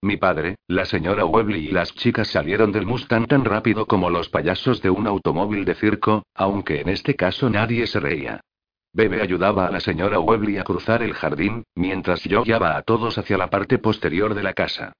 [0.02, 4.28] Mi padre, la señora Webley y las chicas salieron del Mustang tan rápido como los
[4.28, 8.40] payasos de un automóvil de circo, aunque en este caso nadie se reía.
[8.92, 13.18] Bebe ayudaba a la señora Webley a cruzar el jardín, mientras yo guiaba a todos
[13.18, 14.92] hacia la parte posterior de la casa.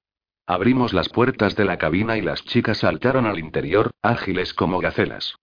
[0.45, 5.35] Abrimos las puertas de la cabina y las chicas saltaron al interior, ágiles como gacelas.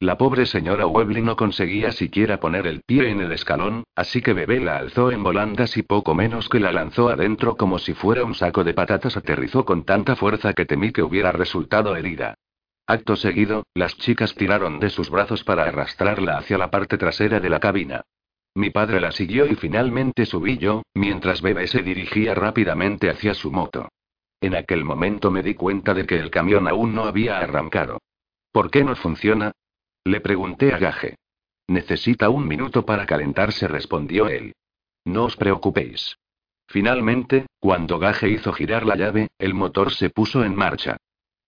[0.00, 4.32] La pobre señora Webley no conseguía siquiera poner el pie en el escalón, así que
[4.32, 8.24] Bebé la alzó en volandas y poco menos que la lanzó adentro como si fuera
[8.24, 9.16] un saco de patatas.
[9.16, 12.34] Aterrizó con tanta fuerza que temí que hubiera resultado herida.
[12.86, 17.50] Acto seguido, las chicas tiraron de sus brazos para arrastrarla hacia la parte trasera de
[17.50, 18.02] la cabina.
[18.54, 23.50] Mi padre la siguió y finalmente subí yo, mientras Bebé se dirigía rápidamente hacia su
[23.50, 23.88] moto.
[24.40, 27.98] En aquel momento me di cuenta de que el camión aún no había arrancado.
[28.52, 29.52] ¿Por qué no funciona?
[30.08, 31.16] Le pregunté a Gaje.
[31.68, 34.54] Necesita un minuto para calentarse, respondió él.
[35.04, 36.16] No os preocupéis.
[36.66, 40.96] Finalmente, cuando Gaje hizo girar la llave, el motor se puso en marcha.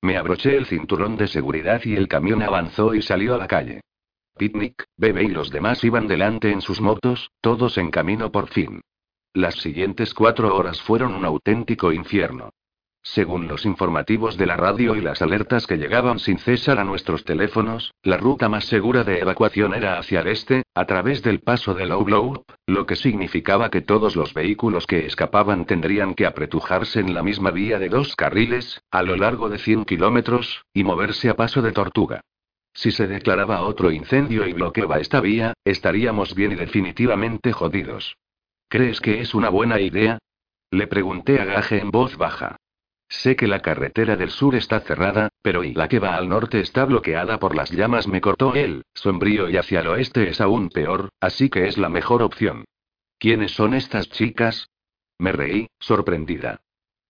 [0.02, 3.80] Me abroché el cinturón de seguridad y el camión avanzó y salió a la calle.
[4.36, 8.82] Picnic, Bebe y los demás iban delante en sus motos, todos en camino por fin.
[9.32, 12.50] Las siguientes cuatro horas fueron un auténtico infierno.
[13.02, 17.24] Según los informativos de la radio y las alertas que llegaban sin cesar a nuestros
[17.24, 21.72] teléfonos, la ruta más segura de evacuación era hacia el este, a través del paso
[21.72, 27.00] de Low Blow, lo que significaba que todos los vehículos que escapaban tendrían que apretujarse
[27.00, 31.30] en la misma vía de dos carriles, a lo largo de 100 kilómetros, y moverse
[31.30, 32.20] a paso de tortuga.
[32.74, 38.16] Si se declaraba otro incendio y bloqueaba esta vía, estaríamos bien y definitivamente jodidos.
[38.68, 40.18] ¿Crees que es una buena idea?
[40.70, 42.59] Le pregunté a Gage en voz baja.
[43.10, 46.60] Sé que la carretera del sur está cerrada, pero y la que va al norte
[46.60, 50.68] está bloqueada por las llamas, me cortó él, sombrío y hacia el oeste es aún
[50.70, 52.64] peor, así que es la mejor opción.
[53.18, 54.70] ¿Quiénes son estas chicas?
[55.18, 56.60] Me reí, sorprendida.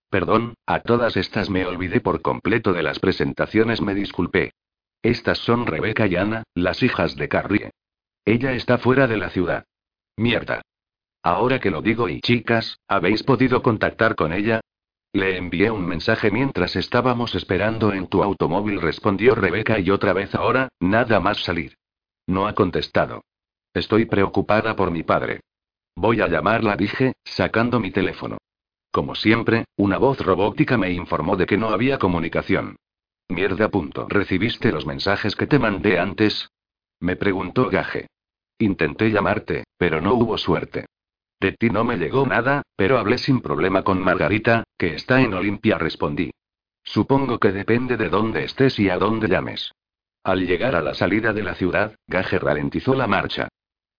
[0.08, 4.54] Perdón, a todas estas me olvidé por completo de las presentaciones, me disculpé.
[5.02, 7.70] Estas son Rebeca y Ana, las hijas de Carrie.
[8.24, 9.66] Ella está fuera de la ciudad.
[10.16, 10.62] Mierda.
[11.22, 14.62] Ahora que lo digo y chicas, ¿habéis podido contactar con ella?
[15.12, 20.34] Le envié un mensaje mientras estábamos esperando en tu automóvil, respondió Rebeca y otra vez
[20.34, 21.76] ahora, nada más salir.
[22.26, 23.22] No ha contestado.
[23.74, 25.40] Estoy preocupada por mi padre.
[25.96, 28.38] Voy a llamarla, dije, sacando mi teléfono.
[28.92, 32.76] Como siempre, una voz robótica me informó de que no había comunicación.
[33.28, 33.68] Mierda.
[33.68, 34.06] Punto.
[34.08, 36.50] ¿Recibiste los mensajes que te mandé antes?
[37.00, 38.08] Me preguntó Gaje.
[38.58, 40.86] Intenté llamarte, pero no hubo suerte.
[41.40, 45.32] De ti no me llegó nada, pero hablé sin problema con Margarita, que está en
[45.32, 46.30] Olimpia, respondí.
[46.84, 49.72] Supongo que depende de dónde estés y a dónde llames.
[50.22, 53.48] Al llegar a la salida de la ciudad, Gage ralentizó la marcha.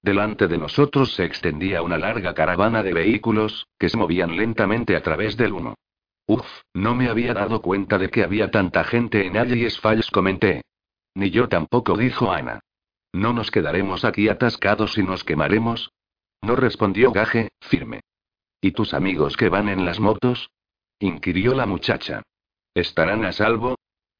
[0.03, 5.01] Delante de nosotros se extendía una larga caravana de vehículos, que se movían lentamente a
[5.01, 5.75] través del humo.
[6.27, 10.61] Uf, no me había dado cuenta de que había tanta gente en Allies Falls, comenté.
[11.15, 12.59] Ni yo tampoco, dijo Ana.
[13.13, 15.91] ¿No nos quedaremos aquí atascados y nos quemaremos?
[16.41, 18.01] No respondió Gage, firme.
[18.59, 20.49] ¿Y tus amigos que van en las motos?
[20.99, 22.23] inquirió la muchacha.
[22.73, 23.75] ¿Estarán a salvo?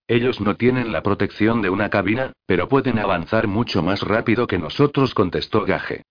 [0.07, 4.57] Ellos no tienen la protección de una cabina, pero pueden avanzar mucho más rápido que
[4.57, 6.03] nosotros, contestó Gage.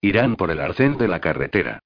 [0.00, 1.80] Irán por el arcén de la carretera.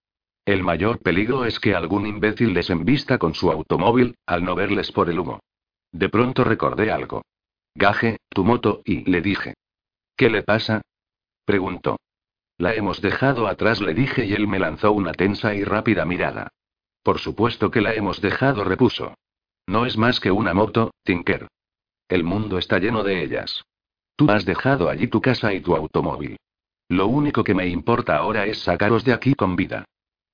[0.44, 4.90] El mayor peligro es que algún imbécil les embista con su automóvil, al no verles
[4.92, 5.40] por el humo.
[5.92, 7.22] De pronto recordé algo.
[7.74, 9.54] Gage, tu moto, y le dije.
[10.16, 10.82] ¿Qué le pasa?
[11.46, 11.96] preguntó.
[12.62, 16.46] La hemos dejado atrás, le dije y él me lanzó una tensa y rápida mirada.
[17.02, 19.14] Por supuesto que la hemos dejado, repuso.
[19.66, 21.48] No es más que una moto, Tinker.
[22.08, 23.64] El mundo está lleno de ellas.
[24.14, 26.36] Tú has dejado allí tu casa y tu automóvil.
[26.88, 29.84] Lo único que me importa ahora es sacaros de aquí con vida.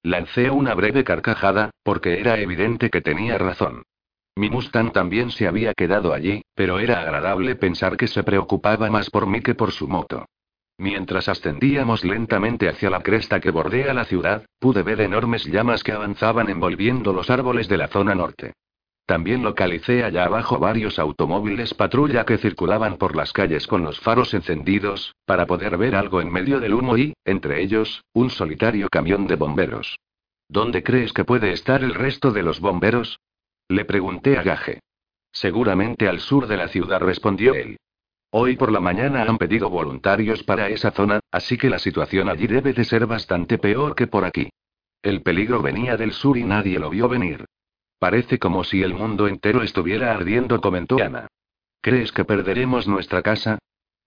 [0.02, 3.84] Lancé una breve carcajada, porque era evidente que tenía razón.
[4.36, 9.08] Mi Mustang también se había quedado allí, pero era agradable pensar que se preocupaba más
[9.08, 10.26] por mí que por su moto.
[10.78, 15.90] Mientras ascendíamos lentamente hacia la cresta que bordea la ciudad, pude ver enormes llamas que
[15.90, 18.52] avanzaban envolviendo los árboles de la zona norte.
[19.04, 24.34] También localicé allá abajo varios automóviles patrulla que circulaban por las calles con los faros
[24.34, 29.26] encendidos, para poder ver algo en medio del humo y, entre ellos, un solitario camión
[29.26, 29.98] de bomberos.
[30.48, 33.18] ¿Dónde crees que puede estar el resto de los bomberos?
[33.68, 34.80] Le pregunté a Gaje.
[35.32, 37.78] Seguramente al sur de la ciudad, respondió él.
[38.30, 42.46] Hoy por la mañana han pedido voluntarios para esa zona, así que la situación allí
[42.46, 44.50] debe de ser bastante peor que por aquí.
[45.02, 47.46] El peligro venía del sur y nadie lo vio venir.
[47.98, 51.28] Parece como si el mundo entero estuviera ardiendo, comentó Ana.
[51.80, 53.58] ¿Crees que perderemos nuestra casa?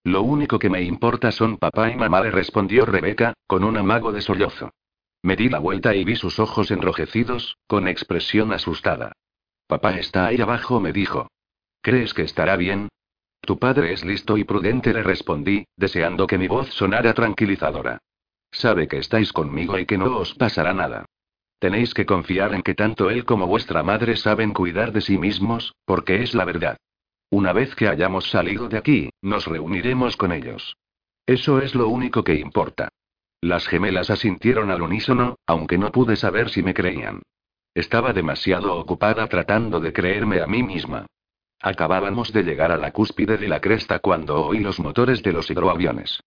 [0.03, 4.11] Lo único que me importa son papá y mamá, le respondió Rebeca, con un amago
[4.11, 4.71] de sollozo.
[5.23, 9.13] Me di la vuelta y vi sus ojos enrojecidos, con expresión asustada.
[9.67, 11.27] Papá está ahí abajo, me dijo.
[11.81, 12.89] ¿Crees que estará bien?
[13.41, 17.99] Tu padre es listo y prudente, le respondí, deseando que mi voz sonara tranquilizadora.
[18.51, 21.05] Sabe que estáis conmigo y que no os pasará nada.
[21.59, 25.73] Tenéis que confiar en que tanto él como vuestra madre saben cuidar de sí mismos,
[25.85, 26.77] porque es la verdad.
[27.29, 30.75] Una vez que hayamos salido de aquí, nos reuniremos con ellos.
[31.25, 32.89] Eso es lo único que importa.
[33.41, 37.21] Las gemelas asintieron al unísono, aunque no pude saber si me creían.
[37.73, 41.07] Estaba demasiado ocupada tratando de creerme a mí misma.
[41.61, 45.49] Acabábamos de llegar a la cúspide de la cresta cuando oí los motores de los
[45.49, 46.21] hidroaviones.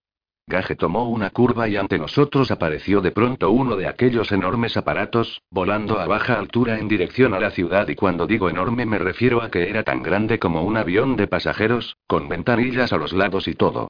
[0.46, 5.40] Gage tomó una curva y ante nosotros apareció de pronto uno de aquellos enormes aparatos,
[5.50, 9.42] volando a baja altura en dirección a la ciudad y cuando digo enorme me refiero
[9.42, 13.48] a que era tan grande como un avión de pasajeros, con ventanillas a los lados
[13.48, 13.88] y todo.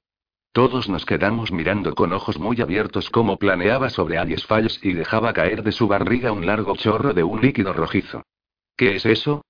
[0.53, 5.33] Todos nos quedamos mirando con ojos muy abiertos cómo planeaba sobre Alice Falls y dejaba
[5.33, 8.23] caer de su barriga un largo chorro de un líquido rojizo.
[8.77, 9.41] ¿Qué es eso?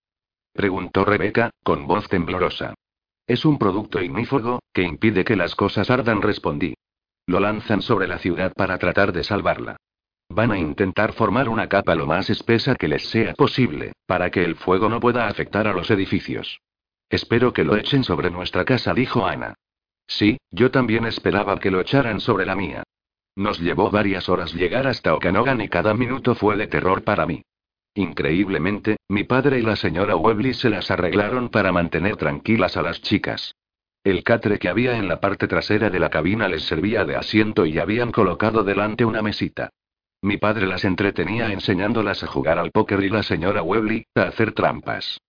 [0.56, 2.76] Preguntó Rebeca, con voz temblorosa.
[3.28, 6.76] Es un producto ignífugo, que impide que las cosas ardan, respondí.
[7.28, 9.76] Lo lanzan sobre la ciudad para tratar de salvarla.
[10.30, 14.45] Van a intentar formar una capa lo más espesa que les sea posible, para que
[14.45, 16.62] el fuego no pueda afectar a los edificios.
[17.10, 19.56] Espero que lo echen sobre nuestra casa, dijo Ana.
[20.08, 22.84] Sí, yo también esperaba que lo echaran sobre la mía.
[23.36, 27.43] Nos llevó varias horas llegar hasta Okanogan y cada minuto fue de terror para mí.
[27.96, 33.02] Increíblemente, mi padre y la señora Webley se las arreglaron para mantener tranquilas a las
[33.02, 33.56] chicas.
[34.04, 37.66] El catre que había en la parte trasera de la cabina les servía de asiento
[37.66, 39.70] y habían colocado delante una mesita.
[40.22, 44.52] Mi padre las entretenía enseñándolas a jugar al póker y la señora Webley a hacer
[44.52, 45.22] trampas.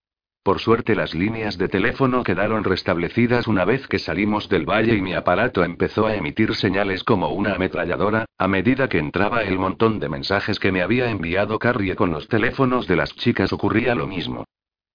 [0.46, 5.02] Por suerte las líneas de teléfono quedaron restablecidas una vez que salimos del valle y
[5.02, 9.98] mi aparato empezó a emitir señales como una ametralladora, a medida que entraba el montón
[9.98, 14.06] de mensajes que me había enviado Carrie con los teléfonos de las chicas ocurría lo
[14.06, 14.44] mismo.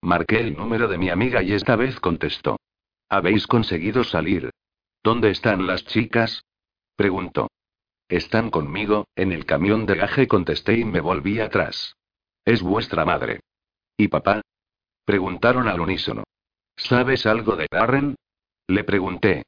[0.01, 2.55] Marqué el número de mi amiga y esta vez contestó.
[3.09, 4.51] ¿Habéis conseguido salir?
[5.03, 6.45] ¿Dónde están las chicas?
[6.95, 7.49] preguntó.
[8.07, 11.97] Están conmigo, en el camión de gaje contesté y me volví atrás.
[12.45, 13.41] Es vuestra madre.
[13.97, 14.41] ¿Y papá?
[15.05, 16.23] Preguntaron al unísono.
[16.75, 18.15] ¿Sabes algo de Darren?
[18.67, 19.43] Le pregunté.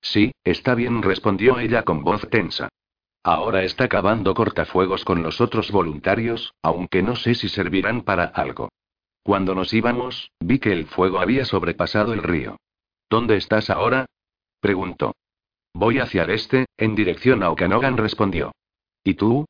[0.00, 2.68] Sí, está bien, respondió ella con voz tensa.
[3.24, 8.70] Ahora está cavando cortafuegos con los otros voluntarios, aunque no sé si servirán para algo.
[9.22, 12.56] Cuando nos íbamos, vi que el fuego había sobrepasado el río.
[13.10, 14.06] ¿Dónde estás ahora?
[14.60, 15.14] preguntó.
[15.74, 18.52] Voy hacia el este, en dirección a Okanogan, respondió.
[19.04, 19.46] ¿Y tú?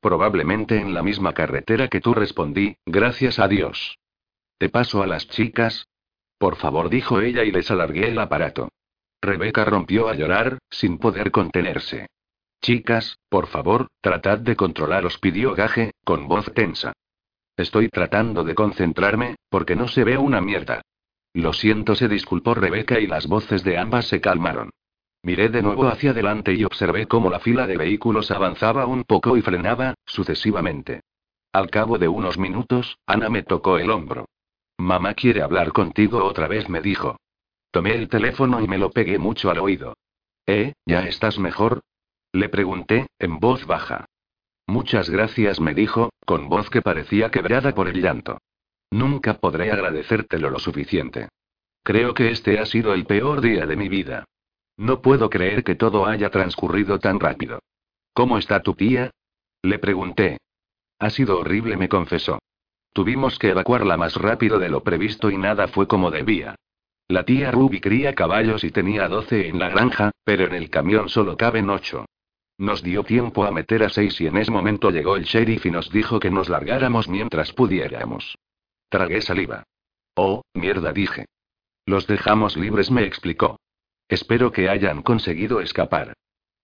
[0.00, 3.98] Probablemente en la misma carretera que tú respondí, gracias a Dios.
[4.60, 5.88] ¿Te paso a las chicas?
[6.36, 8.68] Por favor, dijo ella y les alargué el aparato.
[9.22, 12.08] Rebeca rompió a llorar, sin poder contenerse.
[12.60, 16.92] Chicas, por favor, tratad de controlaros, pidió Gaje, con voz tensa.
[17.56, 20.82] Estoy tratando de concentrarme, porque no se ve una mierda.
[21.32, 24.68] Lo siento, se disculpó Rebeca y las voces de ambas se calmaron.
[25.22, 29.38] Miré de nuevo hacia adelante y observé cómo la fila de vehículos avanzaba un poco
[29.38, 31.00] y frenaba, sucesivamente.
[31.50, 34.26] Al cabo de unos minutos, Ana me tocó el hombro.
[34.80, 37.20] Mamá quiere hablar contigo otra vez, me dijo.
[37.70, 39.94] Tomé el teléfono y me lo pegué mucho al oído.
[40.46, 41.82] ¿Eh, ya estás mejor?
[42.32, 44.06] Le pregunté, en voz baja.
[44.66, 48.38] Muchas gracias, me dijo, con voz que parecía quebrada por el llanto.
[48.90, 51.28] Nunca podré agradecértelo lo suficiente.
[51.82, 54.24] Creo que este ha sido el peor día de mi vida.
[54.78, 57.60] No puedo creer que todo haya transcurrido tan rápido.
[58.14, 59.10] ¿Cómo está tu tía?
[59.62, 60.38] Le pregunté.
[60.98, 62.38] Ha sido horrible, me confesó.
[62.92, 66.56] Tuvimos que evacuarla más rápido de lo previsto y nada fue como debía.
[67.08, 71.08] La tía Ruby cría caballos y tenía 12 en la granja, pero en el camión
[71.08, 72.04] solo caben 8.
[72.58, 75.70] Nos dio tiempo a meter a seis y en ese momento llegó el sheriff y
[75.70, 78.36] nos dijo que nos largáramos mientras pudiéramos.
[78.90, 79.64] Tragué saliva.
[80.14, 81.24] Oh, mierda, dije.
[81.86, 83.58] Los dejamos libres, me explicó.
[84.08, 86.12] Espero que hayan conseguido escapar.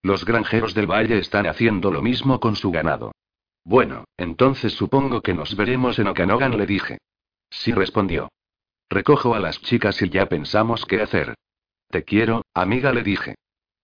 [0.02, 3.12] Los granjeros del valle están haciendo lo mismo con su ganado.
[3.66, 6.98] Bueno, entonces supongo que nos veremos en Okanogan, le dije.
[7.50, 8.28] Sí, respondió.
[8.88, 11.34] Recojo a las chicas y ya pensamos qué hacer.
[11.90, 13.34] Te quiero, amiga, le dije.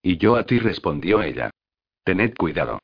[0.01, 1.51] Y yo a ti, respondió ella.
[2.05, 2.78] Tened cuidado.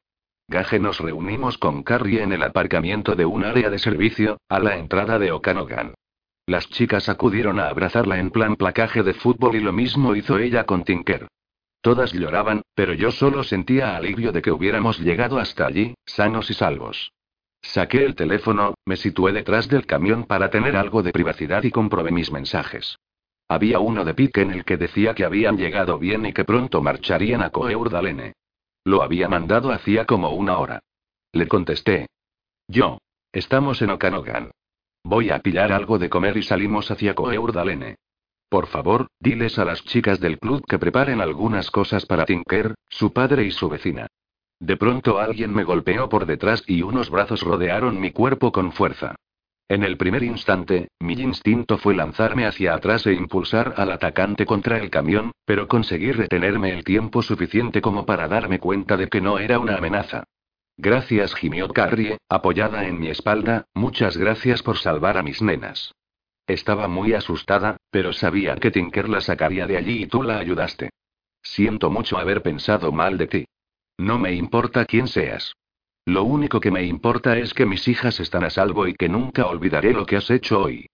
[0.48, 4.76] Gaje nos reunimos con Carrie en el aparcamiento de un área de servicio, a la
[4.76, 5.94] entrada de Okanogan.
[6.46, 10.64] Las chicas acudieron a abrazarla en plan placaje de fútbol y lo mismo hizo ella
[10.64, 11.28] con Tinker.
[11.80, 16.54] Todas lloraban, pero yo solo sentía alivio de que hubiéramos llegado hasta allí, sanos y
[16.54, 17.12] salvos.
[17.62, 22.10] Saqué el teléfono, me situé detrás del camión para tener algo de privacidad y comprobé
[22.10, 22.98] mis mensajes.
[23.48, 26.82] Había uno de pique en el que decía que habían llegado bien y que pronto
[26.82, 28.34] marcharían a Coeurdalene.
[28.84, 30.80] Lo había mandado hacía como una hora.
[31.32, 32.08] Le contesté.
[32.68, 32.98] Yo.
[33.32, 34.50] Estamos en Okanogan.
[35.04, 37.96] Voy a pillar algo de comer y salimos hacia Coeurdalene.
[38.48, 43.12] Por favor, diles a las chicas del club que preparen algunas cosas para Tinker, su
[43.12, 44.06] padre y su vecina.
[44.60, 49.14] De pronto alguien me golpeó por detrás y unos brazos rodearon mi cuerpo con fuerza.
[49.68, 54.78] En el primer instante, mi instinto fue lanzarme hacia atrás e impulsar al atacante contra
[54.78, 59.38] el camión, pero conseguí retenerme el tiempo suficiente como para darme cuenta de que no
[59.38, 60.24] era una amenaza.
[60.78, 65.92] Gracias, gimió Carrie, apoyada en mi espalda, muchas gracias por salvar a mis nenas.
[66.46, 70.90] Estaba muy asustada, pero sabía que Tinker la sacaría de allí y tú la ayudaste.
[71.42, 73.44] Siento mucho haber pensado mal de ti.
[73.96, 75.54] No me importa quién seas.
[76.04, 79.46] Lo único que me importa es que mis hijas están a salvo y que nunca
[79.46, 80.86] olvidaré lo que has hecho hoy.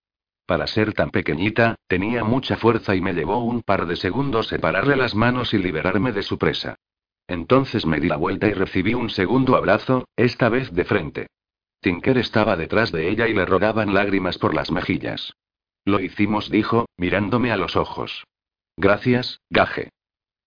[0.47, 4.97] Para ser tan pequeñita, tenía mucha fuerza y me llevó un par de segundos separarle
[4.97, 6.77] las manos y liberarme de su presa.
[7.27, 11.27] Entonces me di la vuelta y recibí un segundo abrazo, esta vez de frente.
[11.81, 15.35] Tinker estaba detrás de ella y le rodaban lágrimas por las mejillas.
[15.85, 18.25] Lo hicimos, dijo, mirándome a los ojos.
[18.77, 19.91] Gracias, Gaje.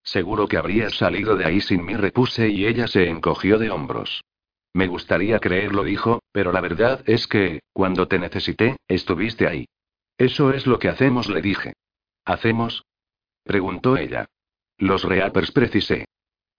[0.03, 4.23] Seguro que habrías salido de ahí sin mí, repuse y ella se encogió de hombros.
[4.73, 9.65] Me gustaría creerlo, dijo, pero la verdad es que, cuando te necesité, estuviste ahí.
[10.17, 11.73] Eso es lo que hacemos, le dije.
[12.25, 12.83] ¿Hacemos?
[13.43, 14.27] preguntó ella.
[14.77, 16.05] Los Reapers precisé.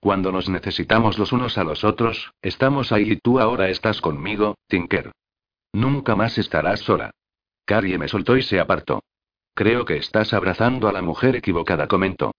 [0.01, 4.57] Cuando nos necesitamos los unos a los otros, estamos ahí y tú ahora estás conmigo,
[4.69, 5.13] Tinker.
[5.73, 7.11] Nunca más estarás sola.
[7.69, 9.03] Carrie me soltó y se apartó.
[9.55, 12.33] Creo que estás abrazando a la mujer equivocada, comentó.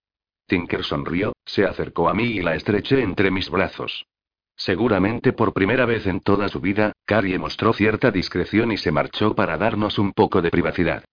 [0.47, 4.07] Tinker sonrió, se acercó a mí y la estreché entre mis brazos.
[4.55, 9.35] Seguramente por primera vez en toda su vida, Carrie mostró cierta discreción y se marchó
[9.35, 11.05] para darnos un poco de privacidad.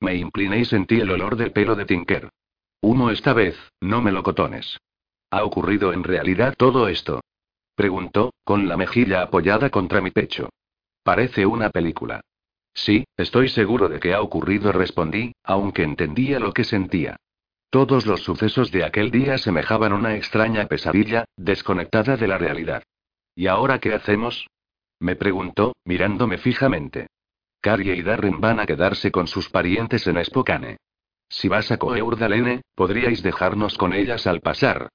[0.00, 2.28] Me incliné y sentí el olor del pelo de Tinker.
[2.82, 4.76] Humo esta vez, no melocotones.
[5.30, 7.22] ¿Ha ocurrido en realidad todo esto?
[7.74, 10.50] Preguntó, con la mejilla apoyada contra mi pecho.
[11.02, 12.20] Parece una película.
[12.74, 17.16] Sí, estoy seguro de que ha ocurrido, respondí, aunque entendía lo que sentía.
[17.70, 22.82] Todos los sucesos de aquel día semejaban una extraña pesadilla, desconectada de la realidad.
[23.34, 24.46] ¿Y ahora qué hacemos?
[25.00, 27.08] me preguntó, mirándome fijamente.
[27.60, 30.76] Carrie y Darren van a quedarse con sus parientes en Spokane.
[31.28, 34.90] Si vas a Coeurdalene, podríais dejarnos con ellas al pasar.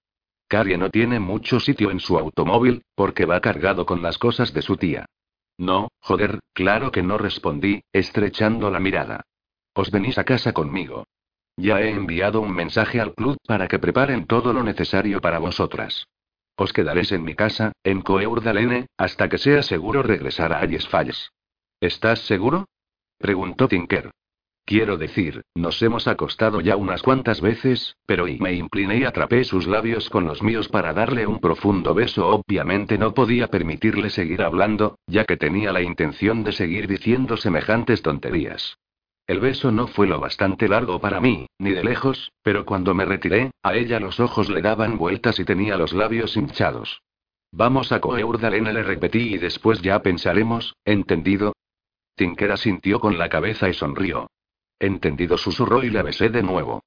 [0.48, 4.62] Carrie no tiene mucho sitio en su automóvil, porque va cargado con las cosas de
[4.62, 5.06] su tía.
[5.58, 9.26] No, joder, claro que no respondí, estrechando la mirada.
[9.74, 11.06] Os venís a casa conmigo.
[11.58, 16.06] Ya he enviado un mensaje al club para que preparen todo lo necesario para vosotras.
[16.56, 20.88] Os quedaréis en mi casa, en Coeurdalene, hasta que sea seguro regresar a Ayes.
[21.82, 22.66] ¿Estás seguro?
[23.18, 24.12] preguntó Tinker.
[24.68, 29.46] Quiero decir, nos hemos acostado ya unas cuantas veces, pero y me incliné y atrapé
[29.46, 32.28] sus labios con los míos para darle un profundo beso.
[32.28, 38.02] Obviamente no podía permitirle seguir hablando, ya que tenía la intención de seguir diciendo semejantes
[38.02, 38.78] tonterías.
[39.26, 43.06] El beso no fue lo bastante largo para mí, ni de lejos, pero cuando me
[43.06, 47.04] retiré, a ella los ojos le daban vueltas y tenía los labios hinchados.
[47.54, 51.54] Vamos a Coeurdalene, le repetí y después ya pensaremos, ¿entendido?
[52.16, 54.28] Tinker sintió con la cabeza y sonrió.
[54.80, 56.84] Entendido susurró y la besé de nuevo.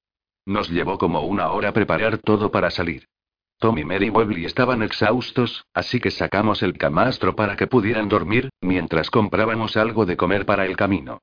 [0.46, 3.06] Nos llevó como una hora preparar todo para salir.
[3.58, 8.48] Tom y Mary Webley estaban exhaustos, así que sacamos el camastro para que pudieran dormir,
[8.60, 11.20] mientras comprábamos algo de comer para el camino.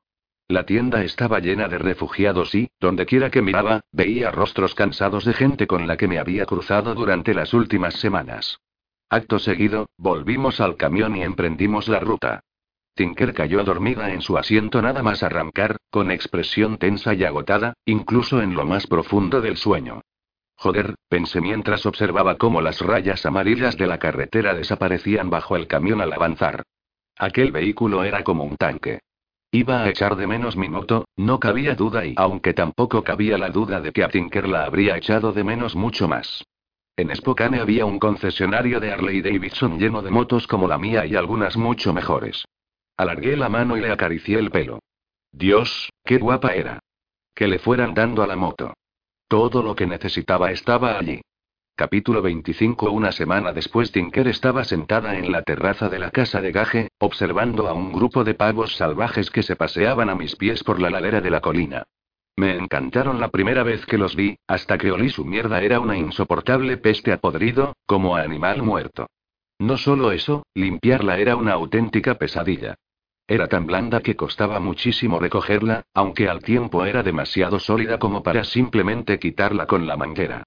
[0.48, 5.68] La tienda estaba llena de refugiados y, dondequiera que miraba, veía rostros cansados de gente
[5.68, 8.60] con la que me había cruzado durante las últimas semanas.
[9.10, 12.42] Acto seguido, volvimos al camión y emprendimos la ruta.
[12.98, 18.42] Tinker cayó dormida en su asiento nada más arrancar, con expresión tensa y agotada, incluso
[18.42, 20.02] en lo más profundo del sueño.
[20.58, 26.02] Joder, pensé mientras observaba cómo las rayas amarillas de la carretera desaparecían bajo el camión
[26.02, 26.64] al avanzar.
[27.16, 29.00] Aquel vehículo era como un tanque.
[29.52, 33.50] Iba a echar de menos mi moto, no cabía duda y aunque tampoco cabía la
[33.50, 36.44] duda de que a Tinker la habría echado de menos mucho más.
[36.98, 41.16] En Spokane había un concesionario de Harley Davidson lleno de motos como la mía y
[41.16, 42.44] algunas mucho mejores.
[42.98, 44.80] Alargué la mano y le acaricié el pelo.
[45.32, 46.80] Dios, qué guapa era.
[47.36, 48.74] Que le fueran dando a la moto.
[49.28, 51.22] Todo lo que necesitaba estaba allí.
[51.76, 56.52] Capítulo 25 Una semana después Tinker estaba sentada en la terraza de la casa de
[56.52, 60.80] Gaje, observando a un grupo de pavos salvajes que se paseaban a mis pies por
[60.80, 61.84] la ladera de la colina.
[62.36, 65.96] Me encantaron la primera vez que los vi, hasta que olí su mierda era una
[65.96, 69.06] insoportable peste a podrido, como animal muerto.
[69.60, 72.76] No solo eso, limpiarla era una auténtica pesadilla.
[73.28, 78.46] Era tan blanda que costaba muchísimo recogerla, aunque al tiempo era demasiado sólida como para
[78.46, 80.44] simplemente quitarla con la manguera.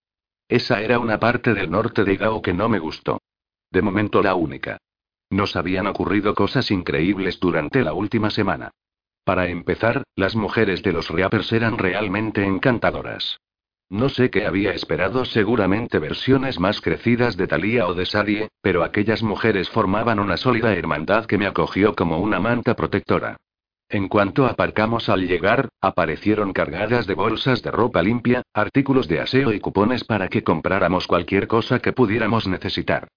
[0.49, 3.21] Esa era una parte del norte de Gao que no me gustó.
[3.71, 4.79] De momento la única.
[5.29, 8.71] Nos habían ocurrido cosas increíbles durante la última semana.
[9.25, 13.39] Para empezar, las mujeres de los Reapers eran realmente encantadoras.
[13.91, 18.85] No sé qué había esperado, seguramente versiones más crecidas de Thalía o de Sadie, pero
[18.85, 23.37] aquellas mujeres formaban una sólida hermandad que me acogió como una manta protectora.
[23.89, 29.53] En cuanto aparcamos al llegar, aparecieron cargadas de bolsas de ropa limpia, artículos de aseo
[29.53, 33.09] y cupones para que compráramos cualquier cosa que pudiéramos necesitar.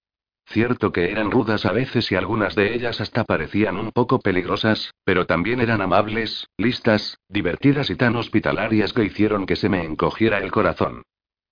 [0.46, 4.92] Cierto que eran rudas a veces y algunas de ellas hasta parecían un poco peligrosas,
[5.04, 10.38] pero también eran amables, listas, divertidas y tan hospitalarias que hicieron que se me encogiera
[10.38, 11.02] el corazón.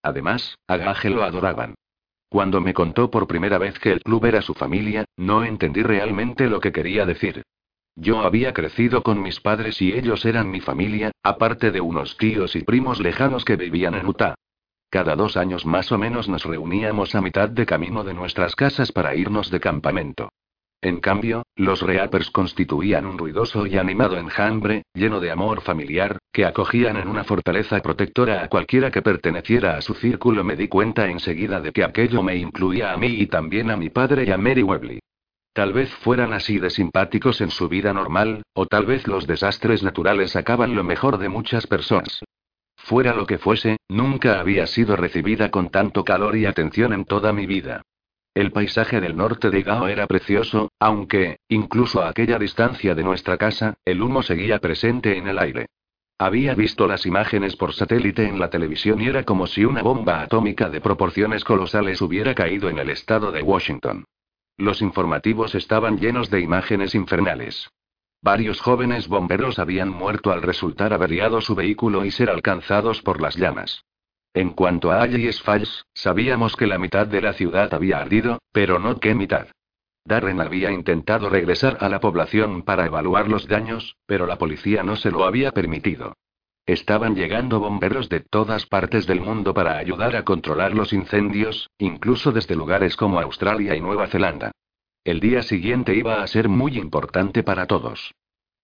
[0.02, 1.74] Además, a Gage lo adoraban.
[2.28, 6.48] Cuando me contó por primera vez que el club era su familia, no entendí realmente
[6.48, 7.42] lo que quería decir.
[7.94, 12.56] Yo había crecido con mis padres y ellos eran mi familia, aparte de unos tíos
[12.56, 14.34] y primos lejanos que vivían en Utah.
[14.92, 18.92] Cada dos años más o menos nos reuníamos a mitad de camino de nuestras casas
[18.92, 20.28] para irnos de campamento.
[20.82, 26.44] En cambio, los Reapers constituían un ruidoso y animado enjambre, lleno de amor familiar, que
[26.44, 30.44] acogían en una fortaleza protectora a cualquiera que perteneciera a su círculo.
[30.44, 33.88] Me di cuenta enseguida de que aquello me incluía a mí y también a mi
[33.88, 34.98] padre y a Mary Webley.
[35.54, 39.82] Tal vez fueran así de simpáticos en su vida normal, o tal vez los desastres
[39.82, 42.22] naturales sacaban lo mejor de muchas personas.
[42.92, 47.32] Fuera lo que fuese, nunca había sido recibida con tanto calor y atención en toda
[47.32, 47.80] mi vida.
[48.34, 53.38] El paisaje del norte de Gao era precioso, aunque, incluso a aquella distancia de nuestra
[53.38, 55.68] casa, el humo seguía presente en el aire.
[56.18, 60.20] Había visto las imágenes por satélite en la televisión y era como si una bomba
[60.20, 64.04] atómica de proporciones colosales hubiera caído en el estado de Washington.
[64.58, 67.70] Los informativos estaban llenos de imágenes infernales.
[68.24, 73.34] Varios jóvenes bomberos habían muerto al resultar averiado su vehículo y ser alcanzados por las
[73.34, 73.84] llamas.
[74.32, 78.78] En cuanto a Alice Falls, sabíamos que la mitad de la ciudad había ardido, pero
[78.78, 79.48] no qué mitad.
[80.04, 84.94] Darren había intentado regresar a la población para evaluar los daños, pero la policía no
[84.94, 86.14] se lo había permitido.
[86.64, 92.30] Estaban llegando bomberos de todas partes del mundo para ayudar a controlar los incendios, incluso
[92.30, 94.52] desde lugares como Australia y Nueva Zelanda.
[95.04, 98.14] El día siguiente iba a ser muy importante para todos.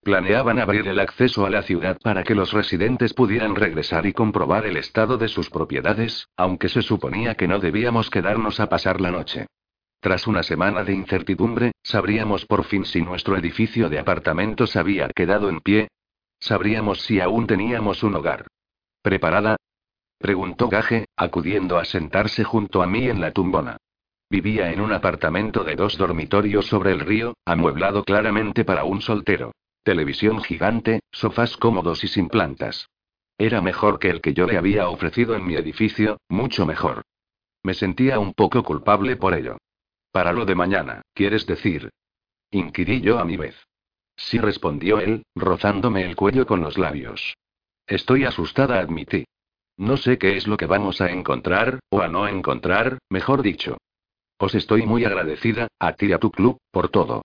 [0.05, 4.64] Planeaban abrir el acceso a la ciudad para que los residentes pudieran regresar y comprobar
[4.64, 9.11] el estado de sus propiedades, aunque se suponía que no debíamos quedarnos a pasar la
[9.11, 9.47] noche.
[9.99, 15.49] Tras una semana de incertidumbre, sabríamos por fin si nuestro edificio de apartamentos había quedado
[15.49, 15.89] en pie.
[16.39, 18.47] Sabríamos si aún teníamos un hogar.
[19.03, 19.57] ¿Preparada?
[20.18, 23.78] preguntó Gage, acudiendo a sentarse junto a mí en la tumbona.
[24.31, 29.53] Vivía en un apartamento de dos dormitorios sobre el río, amueblado claramente para un soltero.
[29.83, 32.91] Televisión gigante, sofás cómodos y sin plantas.
[33.39, 37.03] Era mejor que el que yo le había ofrecido en mi edificio, mucho mejor.
[37.62, 39.57] Me sentía un poco culpable por ello.
[40.12, 41.91] Para lo de mañana, ¿quieres decir?
[42.51, 43.57] Inquirí yo a mi vez.
[44.16, 47.35] Sí respondió él, rozándome el cuello con los labios.
[47.87, 49.24] Estoy asustada, admití.
[49.79, 53.79] No sé qué es lo que vamos a encontrar, o a no encontrar, mejor dicho.
[54.39, 57.22] Os estoy muy agradecida, a ti y a tu club, por todo.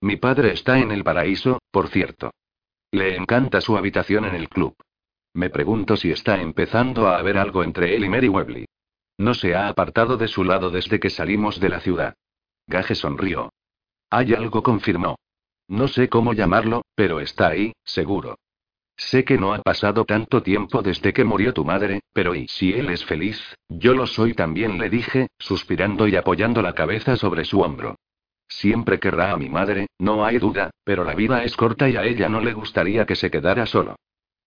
[0.00, 2.32] Mi padre está en el paraíso, por cierto.
[2.90, 4.74] Le encanta su habitación en el club.
[5.34, 8.64] Me pregunto si está empezando a haber algo entre él y Mary Webley.
[9.18, 12.14] No se ha apartado de su lado desde que salimos de la ciudad.
[12.66, 13.52] Gage sonrió.
[14.10, 15.16] Hay algo, confirmó.
[15.68, 18.38] No sé cómo llamarlo, pero está ahí, seguro.
[18.96, 22.72] Sé que no ha pasado tanto tiempo desde que murió tu madre, pero ¿y si
[22.72, 23.38] él es feliz?
[23.68, 27.96] Yo lo soy también, le dije, suspirando y apoyando la cabeza sobre su hombro.
[28.48, 32.04] Siempre querrá a mi madre, no hay duda, pero la vida es corta y a
[32.04, 33.96] ella no le gustaría que se quedara solo.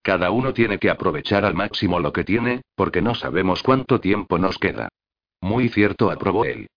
[0.01, 4.39] Cada uno tiene que aprovechar al máximo lo que tiene, porque no sabemos cuánto tiempo
[4.39, 4.89] nos queda.
[5.41, 6.67] Muy cierto, aprobó él.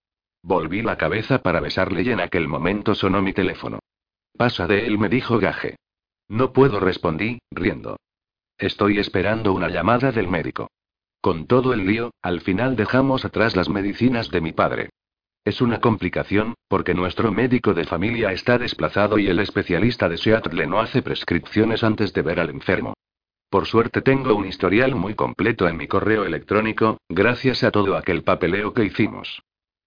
[0.42, 3.78] Volví la cabeza para besarle y en aquel momento sonó mi teléfono.
[4.36, 5.76] Pasa de él, me dijo Gaje.
[6.32, 7.98] No puedo, respondí, riendo.
[8.56, 10.70] Estoy esperando una llamada del médico.
[11.20, 14.88] Con todo el lío, al final dejamos atrás las medicinas de mi padre.
[15.44, 20.66] Es una complicación, porque nuestro médico de familia está desplazado y el especialista de Seattle
[20.66, 22.94] no hace prescripciones antes de ver al enfermo.
[23.50, 28.22] Por suerte tengo un historial muy completo en mi correo electrónico, gracias a todo aquel
[28.22, 29.42] papeleo que hicimos.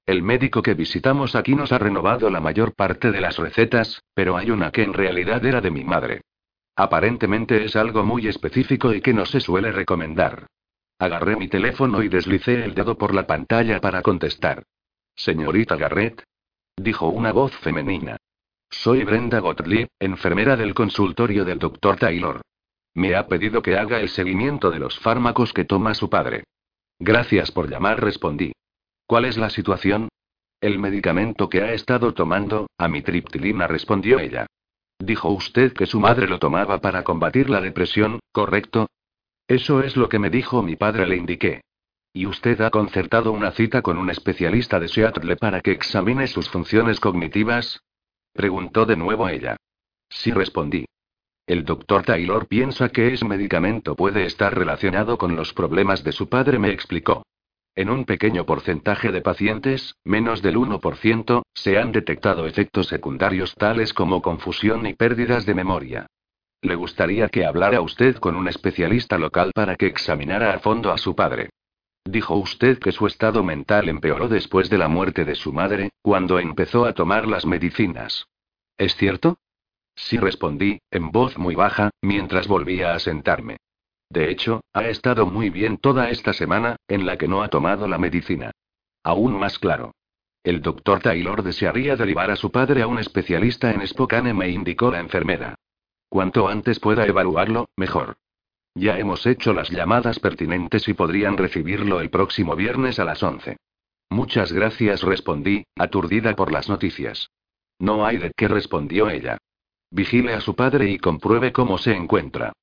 [0.06, 4.38] El médico que visitamos aquí nos ha renovado la mayor parte de las recetas, pero
[4.38, 6.22] hay una que en realidad era de mi madre.
[6.76, 10.48] Aparentemente es algo muy específico y que no se suele recomendar.
[11.00, 14.64] Agarré mi teléfono y deslicé el dedo por la pantalla para contestar.
[15.16, 16.24] Señorita Garrett.
[16.78, 18.18] Dijo una voz femenina.
[18.70, 21.98] Soy Brenda Gottlieb, enfermera del consultorio del Dr.
[21.98, 22.42] Taylor.
[22.94, 26.44] Me ha pedido que haga el seguimiento de los fármacos que toma su padre.
[27.00, 28.54] Gracias por llamar, respondí.
[29.06, 30.10] ¿Cuál es la situación?
[30.62, 34.48] El medicamento que ha estado tomando, amitriptilina, respondió ella.
[35.00, 38.88] Dijo usted que su madre lo tomaba para combatir la depresión, ¿correcto?
[39.48, 41.62] Eso es lo que me dijo mi padre, le indiqué.
[42.14, 46.50] ¿Y usted ha concertado una cita con un especialista de Seattle para que examine sus
[46.50, 47.82] funciones cognitivas?
[48.32, 49.58] Preguntó de nuevo ella.
[50.10, 50.86] Sí, respondí.
[51.46, 56.28] El doctor Taylor piensa que ese medicamento puede estar relacionado con los problemas de su
[56.28, 57.24] padre, me explicó.
[57.78, 63.94] En un pequeño porcentaje de pacientes, menos del 1%, se han detectado efectos secundarios tales
[63.94, 66.08] como confusión y pérdidas de memoria.
[66.62, 70.98] Le gustaría que hablara usted con un especialista local para que examinara a fondo a
[70.98, 71.50] su padre.
[72.06, 76.40] Dijo usted que su estado mental empeoró después de la muerte de su madre, cuando
[76.40, 78.28] empezó a tomar las medicinas.
[78.78, 79.38] ¿Es cierto?
[79.96, 83.58] Sí respondí, en voz muy baja, mientras volvía a sentarme.
[84.10, 87.88] De hecho, ha estado muy bien toda esta semana, en la que no ha tomado
[87.88, 88.52] la medicina.
[89.04, 89.94] Aún más claro.
[90.44, 94.92] El doctor Taylor desearía derivar a su padre a un especialista en Spokane, me indicó
[94.92, 95.56] la enfermera.
[96.08, 98.18] Cuanto antes pueda evaluarlo, mejor.
[98.76, 103.58] Ya hemos hecho las llamadas pertinentes y podrían recibirlo el próximo viernes a las 11.
[104.10, 107.32] Muchas gracias, respondí, aturdida por las noticias.
[107.80, 109.38] No hay de qué, respondió ella.
[109.90, 112.54] Vigile a su padre y compruebe cómo se encuentra.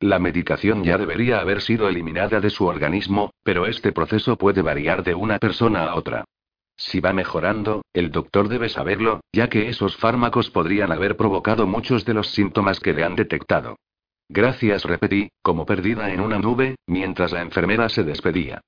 [0.00, 5.04] La medicación ya debería haber sido eliminada de su organismo, pero este proceso puede variar
[5.04, 6.24] de una persona a otra.
[6.74, 12.06] Si va mejorando, el doctor debe saberlo, ya que esos fármacos podrían haber provocado muchos
[12.06, 13.76] de los síntomas que le han detectado.
[14.30, 18.62] Gracias, repetí, como perdida en una nube, mientras la enfermera se despedía.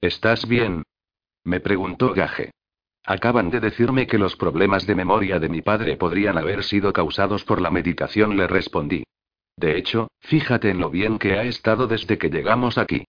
[0.00, 0.84] ¿Estás bien?
[1.44, 2.52] Me preguntó Gaje.
[3.04, 7.44] Acaban de decirme que los problemas de memoria de mi padre podrían haber sido causados
[7.44, 9.04] por la medicación, le respondí.
[9.58, 13.04] De hecho, fíjate en lo bien que ha estado desde que llegamos aquí.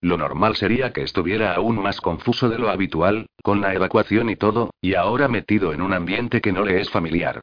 [0.00, 4.34] Lo normal sería que estuviera aún más confuso de lo habitual, con la evacuación y
[4.34, 7.42] todo, y ahora metido en un ambiente que no le es familiar.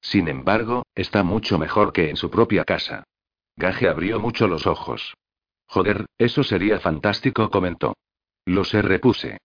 [0.00, 3.04] Sin embargo, está mucho mejor que en su propia casa.
[3.54, 5.14] Gage abrió mucho los ojos.
[5.66, 7.94] Joder, eso sería fantástico, comentó.
[8.44, 9.38] Lo sé, repuse.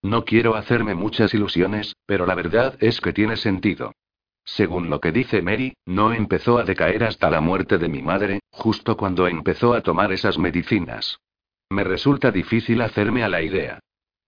[0.00, 3.92] No quiero hacerme muchas ilusiones, pero la verdad es que tiene sentido.
[4.44, 8.40] Según lo que dice Mary, no empezó a decaer hasta la muerte de mi madre,
[8.50, 11.18] justo cuando empezó a tomar esas medicinas.
[11.70, 13.80] Me resulta difícil hacerme a la idea.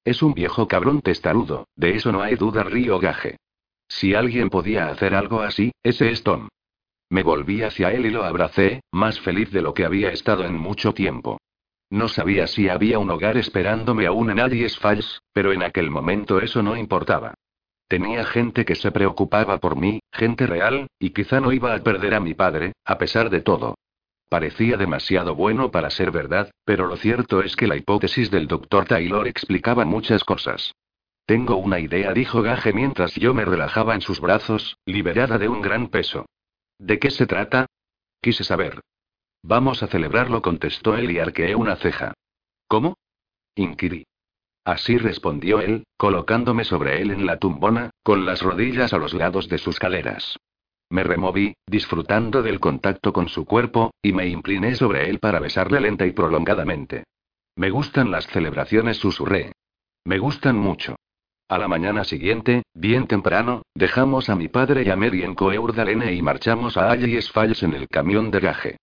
[0.05, 3.39] Es un viejo cabrón testarudo, de eso no hay duda, río gaje.
[3.89, 6.49] Si alguien podía hacer algo así, ese es Tom.
[7.11, 10.57] Me volví hacia él y lo abracé, más feliz de lo que había estado en
[10.57, 11.39] mucho tiempo.
[11.91, 16.41] No sabía si había un hogar esperándome aún en Alice Falls, pero en aquel momento
[16.41, 17.35] eso no importaba.
[17.89, 22.15] Tenía gente que se preocupaba por mí, gente real, y quizá no iba a perder
[22.15, 23.75] a mi padre, a pesar de todo.
[24.29, 28.87] Parecía demasiado bueno para ser verdad, pero lo cierto es que la hipótesis del doctor
[28.87, 30.75] Taylor explicaba muchas cosas.
[31.27, 35.63] Tengo una idea, dijo Gage mientras yo me relajaba en sus brazos, liberada de un
[35.63, 36.27] gran peso.
[36.79, 37.67] ¿De qué se trata?
[38.21, 38.81] Quise saber.
[39.43, 42.15] Vamos a celebrarlo, contestó él y arqueé una ceja.
[42.67, 42.97] ¿Cómo?
[43.55, 44.05] inquirí.
[44.65, 49.49] Así respondió él, colocándome sobre él en la tumbona, con las rodillas a los lados
[49.49, 50.39] de sus caleras.
[50.91, 55.81] Me removí, disfrutando del contacto con su cuerpo, y me incliné sobre él para besarle
[55.81, 57.05] lenta y prolongadamente.
[57.57, 59.53] Me gustan las celebraciones, susurré.
[60.05, 60.97] Me gustan mucho.
[61.49, 66.15] A la mañana siguiente, bien temprano, dejamos a mi padre y a Mary en Coeurdalene
[66.15, 68.77] y marchamos a Alice Falls en el camión de gaje.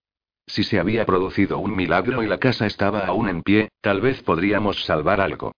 [0.46, 4.22] Si se había producido un milagro y la casa estaba aún en pie, tal vez
[4.22, 5.54] podríamos salvar algo.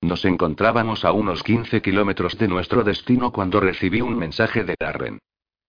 [0.00, 5.18] Nos encontrábamos a unos 15 kilómetros de nuestro destino cuando recibí un mensaje de Darren.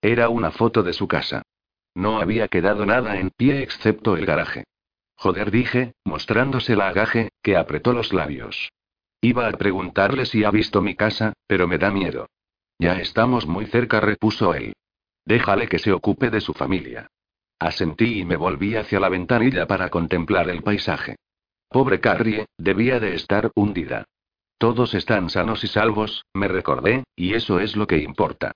[0.01, 1.41] Era una foto de su casa.
[1.95, 4.65] No había quedado nada en pie excepto el garaje.
[5.15, 8.71] Joder, dije, mostrándosela a Gaje, que apretó los labios.
[9.19, 12.27] Iba a preguntarle si ha visto mi casa, pero me da miedo.
[12.77, 14.73] Ya estamos muy cerca, repuso él.
[15.25, 17.07] Déjale que se ocupe de su familia.
[17.59, 21.17] Asentí y me volví hacia la ventanilla para contemplar el paisaje.
[21.67, 24.05] Pobre Carrie, debía de estar hundida.
[24.59, 28.51] Todos están sanos y salvos, me recordé, y eso es lo que importa.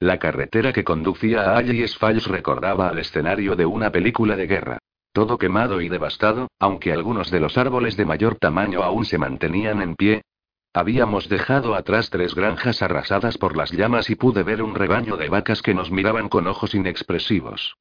[0.00, 4.78] La carretera que conducía a Alice Falls recordaba al escenario de una película de guerra.
[5.12, 9.80] Todo quemado y devastado, aunque algunos de los árboles de mayor tamaño aún se mantenían
[9.80, 10.22] en pie.
[10.72, 15.28] Habíamos dejado atrás tres granjas arrasadas por las llamas y pude ver un rebaño de
[15.28, 17.76] vacas que nos miraban con ojos inexpresivos.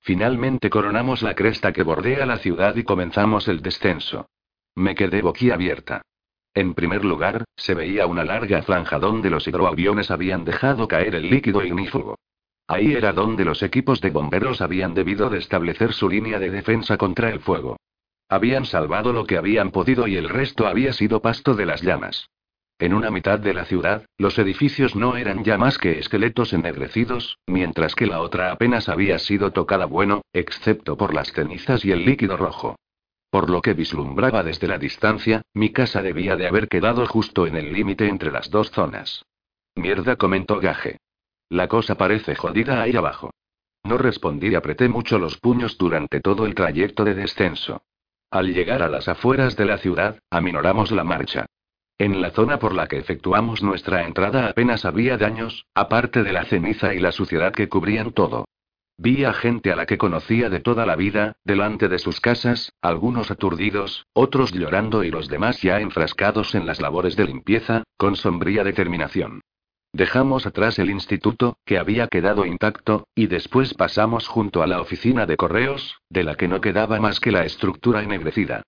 [0.00, 4.30] Finalmente coronamos la cresta que bordea la ciudad y comenzamos el descenso.
[4.74, 6.00] Me quedé boquiabierta.
[6.54, 11.30] En primer lugar, se veía una larga franja donde los hidroaviones habían dejado caer el
[11.30, 12.16] líquido ignífugo.
[12.66, 16.98] Ahí era donde los equipos de bomberos habían debido de establecer su línea de defensa
[16.98, 17.76] contra el fuego.
[18.28, 22.28] Habían salvado lo que habían podido y el resto había sido pasto de las llamas.
[22.78, 27.38] En una mitad de la ciudad, los edificios no eran ya más que esqueletos ennegrecidos,
[27.46, 32.04] mientras que la otra apenas había sido tocada bueno, excepto por las cenizas y el
[32.04, 32.76] líquido rojo.
[33.30, 37.56] Por lo que vislumbraba desde la distancia, mi casa debía de haber quedado justo en
[37.56, 39.24] el límite entre las dos zonas.
[39.74, 40.98] Mierda, comentó Gaje.
[41.50, 43.30] La cosa parece jodida ahí abajo.
[43.84, 47.82] No respondí y apreté mucho los puños durante todo el trayecto de descenso.
[48.30, 51.46] Al llegar a las afueras de la ciudad, aminoramos la marcha.
[51.98, 56.44] En la zona por la que efectuamos nuestra entrada apenas había daños, aparte de la
[56.44, 58.46] ceniza y la suciedad que cubrían todo.
[59.00, 62.72] Vi a gente a la que conocía de toda la vida, delante de sus casas,
[62.82, 68.16] algunos aturdidos, otros llorando y los demás ya enfrascados en las labores de limpieza, con
[68.16, 69.40] sombría determinación.
[69.92, 75.26] Dejamos atrás el instituto, que había quedado intacto, y después pasamos junto a la oficina
[75.26, 78.64] de correos, de la que no quedaba más que la estructura ennegrecida.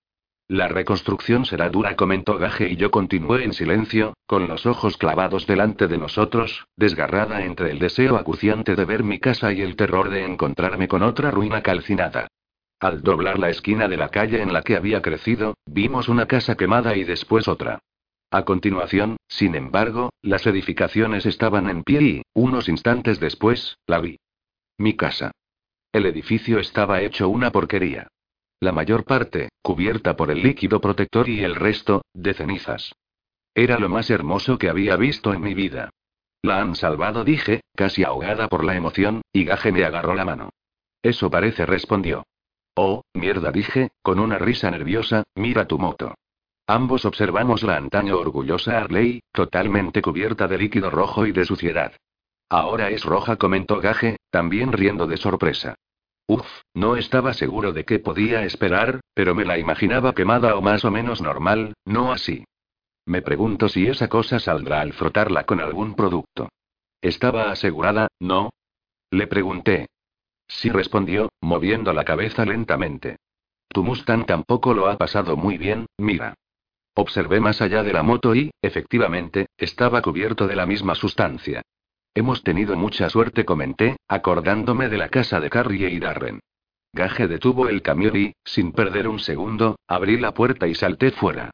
[0.51, 5.47] La reconstrucción será dura, comentó Gaje y yo continué en silencio, con los ojos clavados
[5.47, 10.09] delante de nosotros, desgarrada entre el deseo acuciante de ver mi casa y el terror
[10.09, 12.27] de encontrarme con otra ruina calcinada.
[12.81, 16.57] Al doblar la esquina de la calle en la que había crecido, vimos una casa
[16.57, 17.79] quemada y después otra.
[18.29, 24.19] A continuación, sin embargo, las edificaciones estaban en pie y, unos instantes después, la vi.
[24.77, 25.31] Mi casa.
[25.93, 28.09] El edificio estaba hecho una porquería.
[28.61, 32.93] La mayor parte, cubierta por el líquido protector y el resto, de cenizas.
[33.55, 35.89] Era lo más hermoso que había visto en mi vida.
[36.43, 40.51] La han salvado, dije, casi ahogada por la emoción, y Gaje me agarró la mano.
[41.01, 42.23] Eso parece, respondió.
[42.75, 46.13] Oh, mierda, dije, con una risa nerviosa, mira tu moto.
[46.67, 51.93] Ambos observamos la antaño orgullosa Harley, totalmente cubierta de líquido rojo y de suciedad.
[52.47, 55.75] Ahora es roja, comentó Gage, también riendo de sorpresa.
[56.31, 60.85] Uf, no estaba seguro de qué podía esperar, pero me la imaginaba quemada o más
[60.85, 62.45] o menos normal, no así.
[63.05, 66.47] Me pregunto si esa cosa saldrá al frotarla con algún producto.
[67.01, 68.51] ¿Estaba asegurada, no?
[69.09, 69.87] Le pregunté.
[70.47, 73.17] Sí respondió, moviendo la cabeza lentamente.
[73.67, 76.35] Tu Mustang tampoco lo ha pasado muy bien, mira.
[76.95, 81.61] Observé más allá de la moto y, efectivamente, estaba cubierto de la misma sustancia.
[82.13, 86.41] Hemos tenido mucha suerte, comenté, acordándome de la casa de Carrie y Darren.
[86.93, 91.51] Gaje detuvo el camión y, sin perder un segundo, abrí la puerta y salté fuera.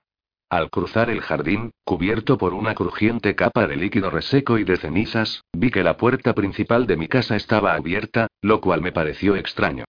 [0.50, 5.44] Al cruzar el jardín, cubierto por una crujiente capa de líquido reseco y de cenizas,
[5.54, 9.86] vi que la puerta principal de mi casa estaba abierta, lo cual me pareció extraño.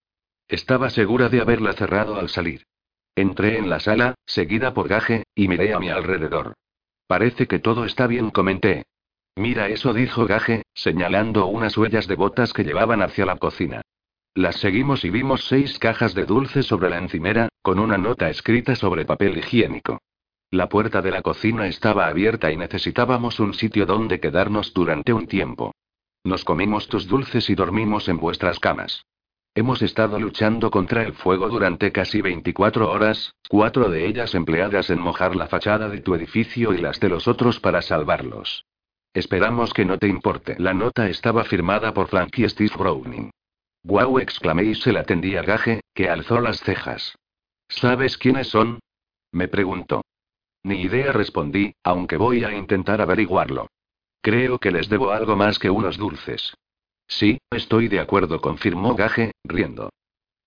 [0.49, 2.65] Estaba segura de haberla cerrado al salir.
[3.15, 6.55] Entré en la sala, seguida por Gaje, y miré a mi alrededor.
[7.07, 8.85] Parece que todo está bien, comenté.
[9.39, 13.83] Mira eso, dijo Gaje, señalando unas huellas de botas que llevaban hacia la cocina.
[14.35, 18.75] Las seguimos y vimos seis cajas de dulces sobre la encimera, con una nota escrita
[18.75, 20.01] sobre papel higiénico.
[20.51, 25.29] La puerta de la cocina estaba abierta y necesitábamos un sitio donde quedarnos durante un
[25.29, 25.73] tiempo.
[26.25, 29.07] Nos comimos tus dulces y dormimos en vuestras camas.
[29.55, 34.99] Hemos estado luchando contra el fuego durante casi 24 horas, cuatro de ellas empleadas en
[34.99, 38.65] mojar la fachada de tu edificio y las de los otros para salvarlos.
[39.19, 40.55] Esperamos que no te importe.
[40.61, 43.33] La nota estaba firmada por Frankie Steve Browning.
[43.83, 47.17] Guau, exclamé y se la tendí a Gaje, que alzó las cejas.
[47.69, 48.79] ¿Sabes quiénes son?
[49.33, 50.03] Me preguntó.
[50.63, 53.67] Ni idea respondí, aunque voy a intentar averiguarlo.
[54.21, 56.55] Creo que les debo algo más que unos dulces.
[57.09, 59.91] Sí, estoy de acuerdo, confirmó Gaje, riendo.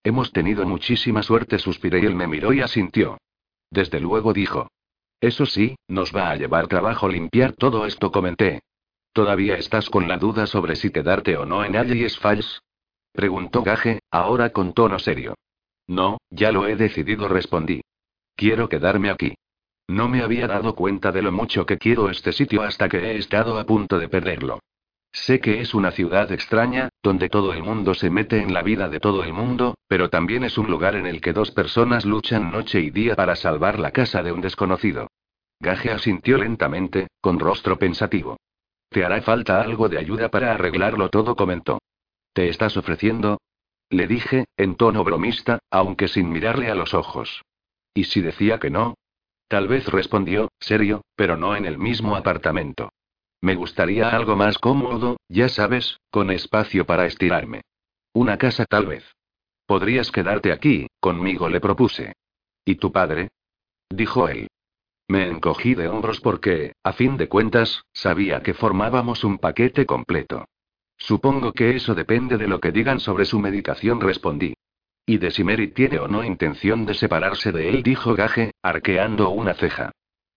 [0.02, 3.18] Hemos tenido muchísima suerte, suspiré y él me miró y asintió.
[3.70, 4.70] Desde luego dijo.
[5.22, 8.64] Eso sí, nos va a llevar trabajo limpiar todo esto, comenté.
[9.14, 12.64] ¿Todavía estás con la duda sobre si quedarte o no en Alice Falls?
[13.14, 15.36] Preguntó Gaje, ahora con tono serio.
[15.86, 17.82] No, ya lo he decidido, respondí.
[18.36, 19.36] Quiero quedarme aquí.
[19.88, 23.18] No me había dado cuenta de lo mucho que quiero este sitio hasta que he
[23.18, 24.60] estado a punto de perderlo.
[25.12, 28.88] Sé que es una ciudad extraña, donde todo el mundo se mete en la vida
[28.88, 32.52] de todo el mundo, pero también es un lugar en el que dos personas luchan
[32.52, 35.08] noche y día para salvar la casa de un desconocido.
[35.60, 38.38] Gaje asintió lentamente, con rostro pensativo.
[38.90, 41.80] Te hará falta algo de ayuda para arreglarlo todo, comentó.
[42.34, 43.40] ¿Te estás ofreciendo?
[43.90, 47.44] Le dije, en tono bromista, aunque sin mirarle a los ojos.
[47.94, 48.96] ¿Y si decía que no?
[49.50, 52.92] Tal vez respondió, serio, pero no en el mismo apartamento.
[53.42, 57.62] Me gustaría algo más cómodo, ya sabes, con espacio para estirarme.
[58.14, 59.04] Una casa tal vez.
[59.66, 62.14] Podrías quedarte aquí, conmigo le propuse.
[62.66, 63.30] ¿Y tu padre?
[63.90, 64.48] dijo él.
[65.08, 70.46] Me encogí de hombros porque, a fin de cuentas, sabía que formábamos un paquete completo.
[70.98, 74.54] Supongo que eso depende de lo que digan sobre su medicación, respondí.
[75.06, 79.32] Y de si Mary tiene o no intención de separarse de él, dijo Gage, arqueando
[79.32, 79.92] una ceja.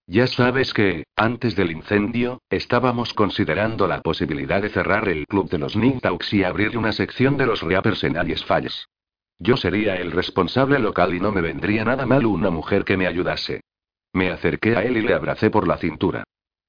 [0.06, 5.58] Ya sabes que, antes del incendio, estábamos considerando la posibilidad de cerrar el club de
[5.58, 8.86] los Nintaux y abrir una sección de los Reapers en Alice Falls.
[9.38, 13.06] Yo sería el responsable local y no me vendría nada mal una mujer que me
[13.06, 13.62] ayudase.
[14.12, 16.24] Me acerqué a él y le abracé por la cintura.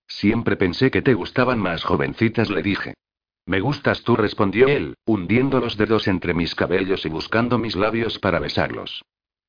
[0.08, 2.94] Siempre pensé que te gustaban más jovencitas, le dije.
[3.46, 8.18] Me gustas tú, respondió él, hundiendo los dedos entre mis cabellos y buscando mis labios
[8.18, 9.04] para besarlos.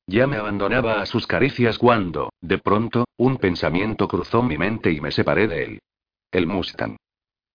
[0.09, 5.01] Ya me abandonaba a sus caricias cuando, de pronto, un pensamiento cruzó mi mente y
[5.01, 5.79] me separé de él.
[6.31, 6.95] El Mustang.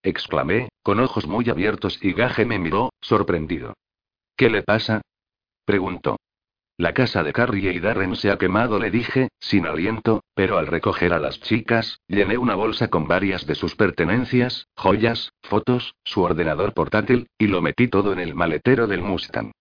[0.03, 3.73] Exclamé, con ojos muy abiertos y Gage me miró, sorprendido.
[4.37, 5.01] ¿Qué le pasa?
[5.65, 6.19] Preguntó.
[6.77, 10.67] La casa de Carrie y Darren se ha quemado, le dije, sin aliento, pero al
[10.67, 16.23] recoger a las chicas, llené una bolsa con varias de sus pertenencias, joyas, fotos, su
[16.23, 19.53] ordenador portátil, y lo metí todo en el maletero del Mustang.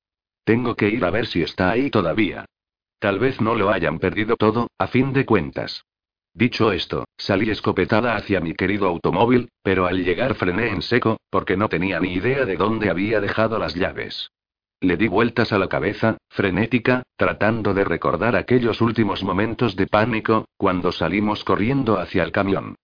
[0.44, 2.46] Tengo que ir a ver si está ahí todavía.
[3.02, 5.86] Tal vez no lo hayan perdido todo, a fin de cuentas.
[6.36, 11.58] Dicho esto, salí escopetada hacia mi querido automóvil, pero al llegar frené en seco, porque
[11.58, 14.30] no tenía ni idea de dónde había dejado las llaves.
[14.82, 20.46] Le di vueltas a la cabeza, frenética, tratando de recordar aquellos últimos momentos de pánico,
[20.56, 22.76] cuando salimos corriendo hacia el camión.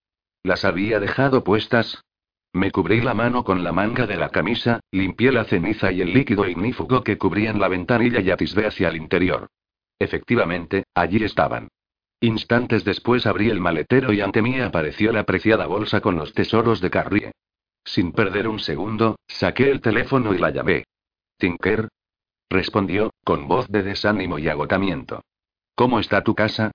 [0.41, 2.01] ¿Las había dejado puestas?
[2.53, 6.11] Me cubrí la mano con la manga de la camisa, limpié la ceniza y el
[6.11, 9.47] líquido ignífugo que cubrían la ventanilla y atisbé hacia el interior.
[9.99, 11.69] Efectivamente, allí estaban.
[12.19, 16.81] Instantes después abrí el maletero y ante mí apareció la preciada bolsa con los tesoros
[16.81, 17.31] de Carrie.
[17.83, 20.83] Sin perder un segundo, saqué el teléfono y la llamé.
[21.37, 21.89] Tinker.
[22.49, 25.21] Respondió, con voz de desánimo y agotamiento.
[25.75, 26.71] ¿Cómo está tu casa?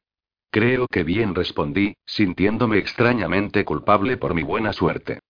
[0.50, 5.20] Creo que bien respondí, sintiéndome extrañamente culpable por mi buena suerte.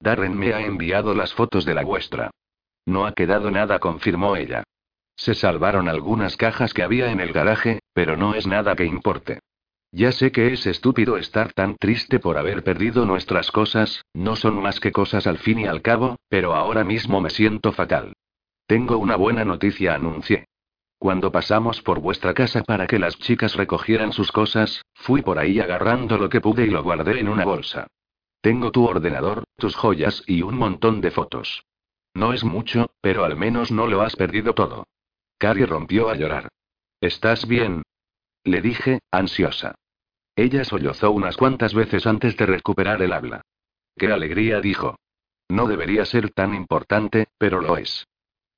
[0.00, 2.30] Darren me ha enviado las fotos de la vuestra.
[2.86, 4.64] No ha quedado nada, confirmó ella.
[5.20, 9.40] Se salvaron algunas cajas que había en el garaje, pero no es nada que importe.
[9.92, 14.62] Ya sé que es estúpido estar tan triste por haber perdido nuestras cosas, no son
[14.62, 18.14] más que cosas al fin y al cabo, pero ahora mismo me siento fatal.
[18.66, 20.46] Tengo una buena noticia, anuncié.
[20.98, 25.60] Cuando pasamos por vuestra casa para que las chicas recogieran sus cosas, fui por ahí
[25.60, 27.88] agarrando lo que pude y lo guardé en una bolsa.
[28.40, 31.66] Tengo tu ordenador, tus joyas y un montón de fotos.
[32.14, 34.86] No es mucho, pero al menos no lo has perdido todo.
[35.40, 36.50] Carrie rompió a llorar.
[37.00, 37.82] ¿Estás bien?
[38.44, 39.74] Le dije, ansiosa.
[40.36, 43.40] Ella sollozó unas cuantas veces antes de recuperar el habla.
[43.96, 44.96] Qué alegría, dijo.
[45.48, 48.06] No debería ser tan importante, pero lo es.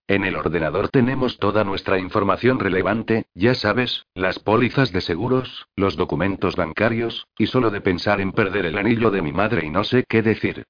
[0.09, 5.95] En el ordenador tenemos toda nuestra información relevante, ya sabes, las pólizas de seguros, los
[5.97, 9.85] documentos bancarios, y solo de pensar en perder el anillo de mi madre y no
[9.85, 10.65] sé qué decir.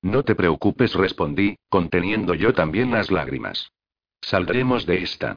[0.00, 3.70] No te preocupes, respondí, conteniendo yo también las lágrimas.
[4.22, 5.36] Saldremos de esta.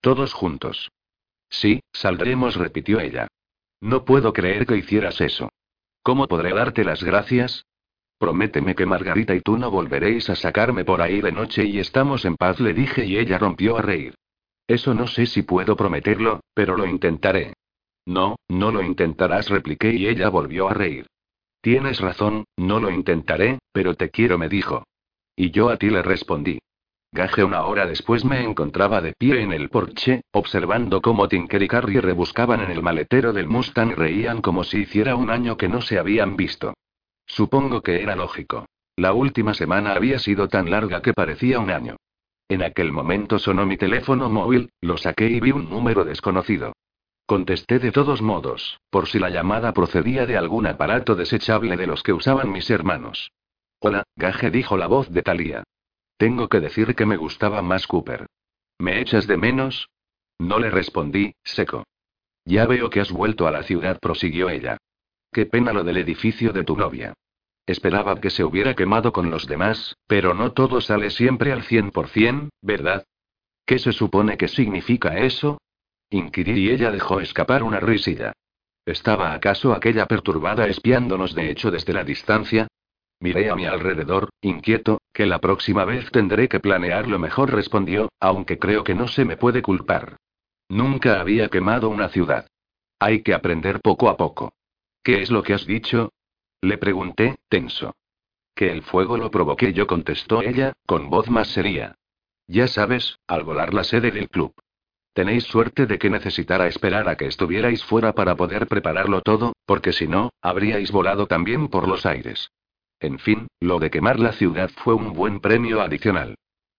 [0.00, 0.90] Todos juntos.
[1.48, 3.28] Sí, saldremos, repitió ella.
[3.80, 5.50] No puedo creer que hicieras eso.
[6.02, 7.66] ¿Cómo podré darte las gracias?
[8.18, 12.24] Prométeme que Margarita y tú no volveréis a sacarme por ahí de noche y estamos
[12.24, 14.14] en paz, le dije y ella rompió a reír.
[14.66, 17.54] Eso no sé si puedo prometerlo, pero lo intentaré.
[18.06, 21.06] No, no lo intentarás, repliqué y ella volvió a reír.
[21.60, 24.84] Tienes razón, no lo intentaré, pero te quiero, me dijo.
[25.36, 26.58] Y yo a ti le respondí.
[27.12, 31.66] Gaje una hora después me encontraba de pie en el porche, observando cómo Tinker y
[31.66, 35.68] Carrie rebuscaban en el maletero del Mustang y reían como si hiciera un año que
[35.68, 36.74] no se habían visto.
[37.26, 38.66] Supongo que era lógico.
[38.94, 41.96] La última semana había sido tan larga que parecía un año.
[42.48, 46.74] En aquel momento sonó mi teléfono móvil, lo saqué y vi un número desconocido.
[47.26, 52.02] Contesté de todos modos, por si la llamada procedía de algún aparato desechable de los
[52.02, 53.32] que usaban mis hermanos.
[53.80, 55.64] Hola, Gaje dijo la voz de Thalía.
[56.20, 58.26] Tengo que decir que me gustaba más Cooper.
[58.78, 59.88] ¿Me echas de menos?
[60.38, 61.84] No le respondí, seco.
[62.44, 64.76] Ya veo que has vuelto a la ciudad, prosiguió ella.
[65.32, 67.14] Qué pena lo del edificio de tu novia.
[67.64, 72.50] Esperaba que se hubiera quemado con los demás, pero no todo sale siempre al 100%,
[72.60, 73.06] ¿verdad?
[73.64, 75.56] ¿Qué se supone que significa eso?
[76.10, 78.34] Inquirí y ella dejó escapar una risilla.
[78.84, 82.68] ¿Estaba acaso aquella perturbada espiándonos de hecho desde la distancia?
[83.20, 88.58] Miré a mi alrededor, inquieto, que la próxima vez tendré que planearlo mejor, respondió, aunque
[88.58, 90.16] creo que no se me puede culpar.
[90.70, 92.46] Nunca había quemado una ciudad.
[92.98, 94.54] Hay que aprender poco a poco.
[95.02, 96.12] ¿Qué es lo que has dicho?
[96.62, 97.94] Le pregunté, tenso.
[98.54, 101.96] Que el fuego lo provoqué yo, contestó ella, con voz más seria.
[102.46, 104.54] Ya sabes, al volar la sede del club.
[105.12, 109.92] Tenéis suerte de que necesitara esperar a que estuvierais fuera para poder prepararlo todo, porque
[109.92, 112.50] si no, habríais volado también por los aires.
[113.00, 116.36] En fin, lo de quemar la ciudad fue un buen premio adicional.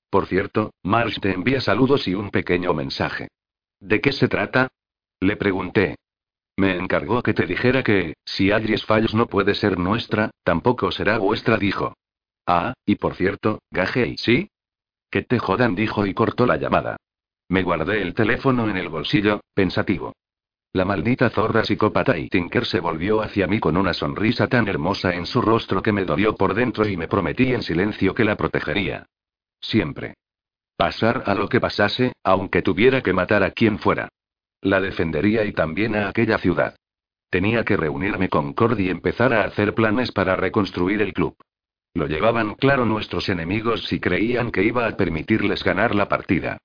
[0.09, 3.29] Por cierto, Marsh te envía saludos y un pequeño mensaje.
[3.79, 4.67] ¿De qué se trata?
[5.19, 5.95] Le pregunté.
[6.57, 11.17] Me encargó que te dijera que, si Adries Falls no puede ser nuestra, tampoco será
[11.17, 11.95] vuestra, dijo.
[12.45, 14.49] Ah, y por cierto, Gagey, ¿sí?
[15.09, 16.97] Que te jodan, dijo y cortó la llamada.
[17.49, 20.13] Me guardé el teléfono en el bolsillo, pensativo.
[20.73, 25.13] La maldita zorra psicópata y Tinker se volvió hacia mí con una sonrisa tan hermosa
[25.13, 28.37] en su rostro que me dolió por dentro y me prometí en silencio que la
[28.37, 29.05] protegería.
[29.59, 30.13] Siempre.
[30.77, 34.07] Pasar a lo que pasase, aunque tuviera que matar a quien fuera.
[34.61, 36.75] La defendería y también a aquella ciudad.
[37.29, 41.35] Tenía que reunirme con Cord y empezar a hacer planes para reconstruir el club.
[41.93, 46.57] Lo llevaban claro nuestros enemigos si creían que iba a permitirles ganar la partida.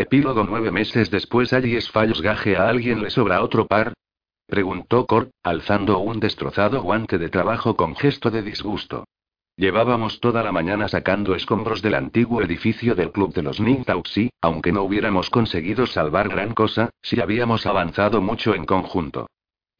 [0.00, 3.94] Epílogo nueve meses después allí es fallos gaje a alguien le sobra otro par.
[4.46, 9.08] Preguntó Cord, alzando un destrozado guante de trabajo con gesto de disgusto.
[9.56, 14.70] Llevábamos toda la mañana sacando escombros del antiguo edificio del club de los Nintauxi, aunque
[14.70, 19.26] no hubiéramos conseguido salvar gran cosa, si habíamos avanzado mucho en conjunto.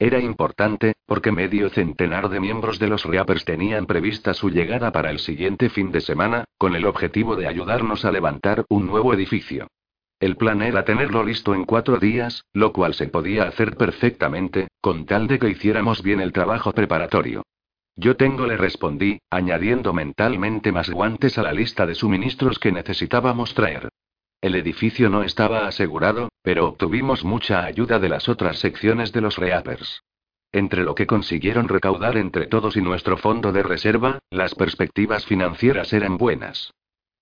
[0.00, 5.12] Era importante, porque medio centenar de miembros de los Reapers tenían prevista su llegada para
[5.12, 9.68] el siguiente fin de semana, con el objetivo de ayudarnos a levantar un nuevo edificio.
[10.20, 15.06] El plan era tenerlo listo en cuatro días, lo cual se podía hacer perfectamente, con
[15.06, 17.42] tal de que hiciéramos bien el trabajo preparatorio.
[17.94, 23.54] Yo tengo, le respondí, añadiendo mentalmente más guantes a la lista de suministros que necesitábamos
[23.54, 23.88] traer.
[24.40, 29.36] El edificio no estaba asegurado, pero obtuvimos mucha ayuda de las otras secciones de los
[29.36, 30.02] Reapers.
[30.52, 35.92] Entre lo que consiguieron recaudar entre todos y nuestro fondo de reserva, las perspectivas financieras
[35.92, 36.72] eran buenas.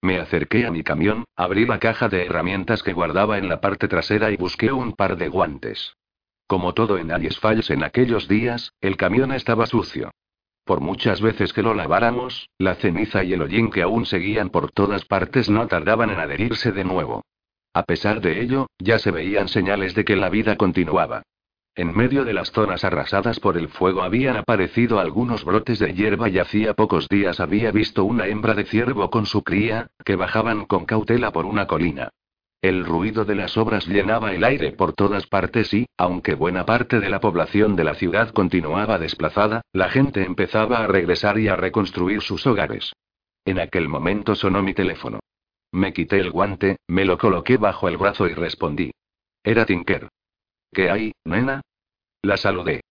[0.03, 3.89] Me acerqué a mi camión, abrí la caja de herramientas que guardaba en la parte
[3.89, 5.97] trasera y busqué un par de guantes.
[6.47, 10.13] Como todo en Alice Falls en aquellos días, el camión estaba sucio.
[10.65, 14.71] Por muchas veces que lo laváramos, la ceniza y el hollín que aún seguían por
[14.71, 17.23] todas partes no tardaban en adherirse de nuevo.
[17.73, 21.23] A pesar de ello, ya se veían señales de que la vida continuaba.
[21.77, 26.31] En medio de las zonas arrasadas por el fuego habían aparecido algunos brotes de hierba
[26.31, 30.65] y hacía pocos días había visto una hembra de ciervo con su cría, que bajaban
[30.65, 32.09] con cautela por una colina.
[32.63, 36.99] El ruido de las obras llenaba el aire por todas partes y, aunque buena parte
[36.99, 41.57] de la población de la ciudad continuaba desplazada, la gente empezaba a regresar y a
[41.57, 42.95] reconstruir sus hogares.
[43.45, 45.21] En aquel momento sonó mi teléfono.
[45.73, 48.93] Me quité el guante, me lo coloqué bajo el brazo y respondí.
[49.45, 50.09] Era Tinker.
[50.77, 51.63] ¿Qué hay, nena?
[52.21, 52.83] La saludé.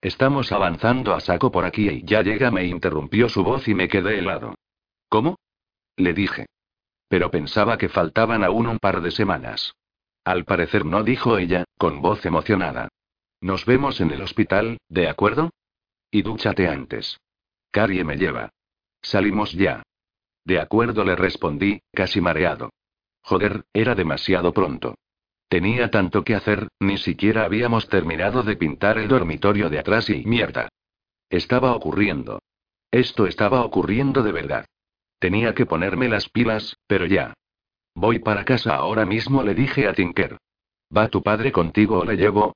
[0.00, 3.88] Estamos avanzando a saco por aquí y ya llega, me interrumpió su voz y me
[3.88, 4.54] quedé helado.
[5.10, 5.36] ¿Cómo?
[5.98, 6.46] Le dije.
[7.08, 9.74] Pero pensaba que faltaban aún un par de semanas.
[10.24, 12.88] Al parecer no, dijo ella, con voz emocionada.
[13.42, 15.50] Nos vemos en el hospital, ¿de acuerdo?
[16.10, 17.18] Y dúchate antes.
[17.70, 18.48] Carrie me lleva.
[19.02, 19.82] Salimos ya.
[20.46, 22.70] De acuerdo, le respondí, casi mareado.
[23.20, 24.94] Joder, era demasiado pronto.
[25.48, 30.24] Tenía tanto que hacer, ni siquiera habíamos terminado de pintar el dormitorio de atrás y
[30.24, 30.68] mierda.
[31.30, 32.40] Estaba ocurriendo.
[32.90, 34.66] Esto estaba ocurriendo de verdad.
[35.18, 37.34] Tenía que ponerme las pilas, pero ya.
[37.94, 40.36] Voy para casa ahora mismo, le dije a Tinker.
[40.94, 42.54] ¿Va tu padre contigo o le llevo?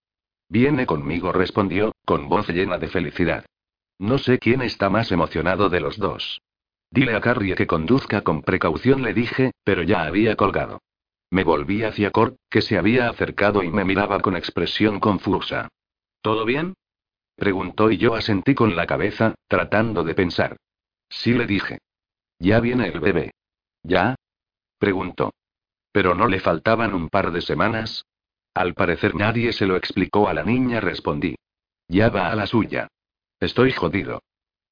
[0.49, 3.47] Viene conmigo, respondió, con voz llena de felicidad.
[3.99, 6.41] No sé quién está más emocionado de los dos.
[6.91, 10.81] Dile a Carrie que conduzca con precaución, le dije, pero ya había colgado.
[11.31, 15.69] Me volví hacia Cort, que se había acercado y me miraba con expresión confusa.
[16.21, 16.75] ¿Todo bien?
[17.37, 20.57] preguntó y yo asentí con la cabeza, tratando de pensar.
[21.09, 21.79] Sí le dije.
[22.39, 23.33] Ya viene el bebé.
[23.83, 24.17] ¿Ya?
[24.79, 25.33] preguntó.
[25.93, 28.05] ¿Pero no le faltaban un par de semanas?
[28.55, 31.37] Al parecer nadie se lo explicó a la niña, respondí.
[31.89, 32.89] Ya va a la suya.
[33.39, 34.23] Estoy jodido.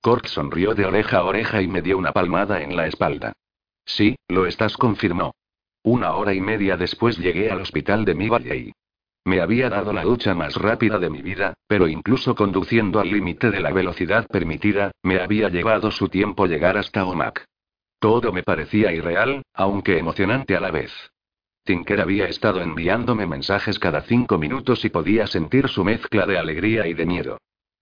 [0.00, 3.32] Cork sonrió de oreja a oreja y me dio una palmada en la espalda.
[3.84, 5.34] Sí, lo estás, confirmó.
[5.88, 8.74] Una hora y media después llegué al hospital de mi Valley.
[9.24, 13.50] Me había dado la ducha más rápida de mi vida, pero incluso conduciendo al límite
[13.50, 17.46] de la velocidad permitida, me había llevado su tiempo llegar hasta Omak.
[17.98, 20.92] Todo me parecía irreal, aunque emocionante a la vez.
[21.64, 26.86] Tinker había estado enviándome mensajes cada cinco minutos y podía sentir su mezcla de alegría
[26.86, 27.38] y de miedo.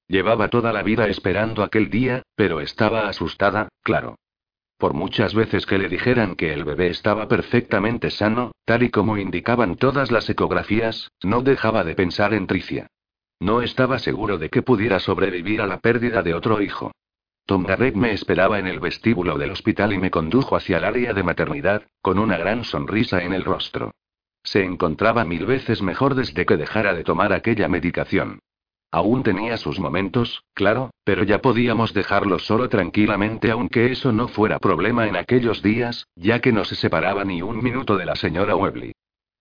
[0.06, 4.14] Llevaba toda la vida esperando aquel día, pero estaba asustada, claro.
[4.78, 9.16] Por muchas veces que le dijeran que el bebé estaba perfectamente sano, tal y como
[9.16, 12.88] indicaban todas las ecografías, no dejaba de pensar en Tricia.
[13.40, 16.92] No estaba seguro de que pudiera sobrevivir a la pérdida de otro hijo.
[17.46, 21.14] Tom Garrett me esperaba en el vestíbulo del hospital y me condujo hacia el área
[21.14, 23.92] de maternidad, con una gran sonrisa en el rostro.
[24.42, 28.40] Se encontraba mil veces mejor desde que dejara de tomar aquella medicación.
[28.90, 34.58] Aún tenía sus momentos, claro, pero ya podíamos dejarlo solo tranquilamente aunque eso no fuera
[34.58, 38.56] problema en aquellos días, ya que no se separaba ni un minuto de la señora
[38.56, 38.92] Webley.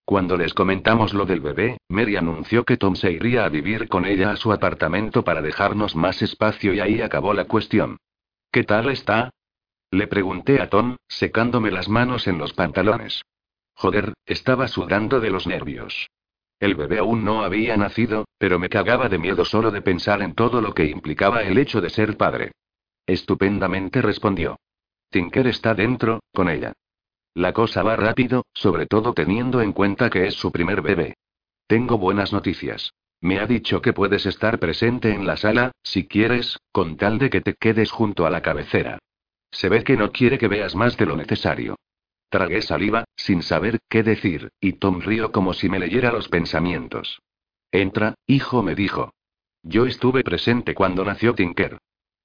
[0.06, 4.06] Cuando les comentamos lo del bebé, Mary anunció que Tom se iría a vivir con
[4.06, 7.98] ella a su apartamento para dejarnos más espacio y ahí acabó la cuestión.
[8.52, 9.32] ¿Qué tal está?
[9.90, 13.24] Le pregunté a Tom, secándome las manos en los pantalones.
[13.74, 16.08] Joder, estaba sudando de los nervios.
[16.60, 20.34] El bebé aún no había nacido, pero me cagaba de miedo solo de pensar en
[20.34, 22.52] todo lo que implicaba el hecho de ser padre.
[23.06, 24.58] Estupendamente respondió.
[25.10, 26.74] Tinker está dentro, con ella.
[27.34, 31.16] La cosa va rápido, sobre todo teniendo en cuenta que es su primer bebé.
[31.68, 32.94] Tengo buenas noticias.
[33.22, 37.30] Me ha dicho que puedes estar presente en la sala, si quieres, con tal de
[37.30, 39.00] que te quedes junto a la cabecera.
[39.52, 41.76] Se ve que no quiere que veas más de lo necesario.
[42.30, 47.22] Tragué saliva, sin saber qué decir, y Tom rió como si me leyera los pensamientos.
[47.72, 49.14] Entra, hijo, me dijo.
[49.64, 51.80] Yo estuve presente cuando nació Tinker.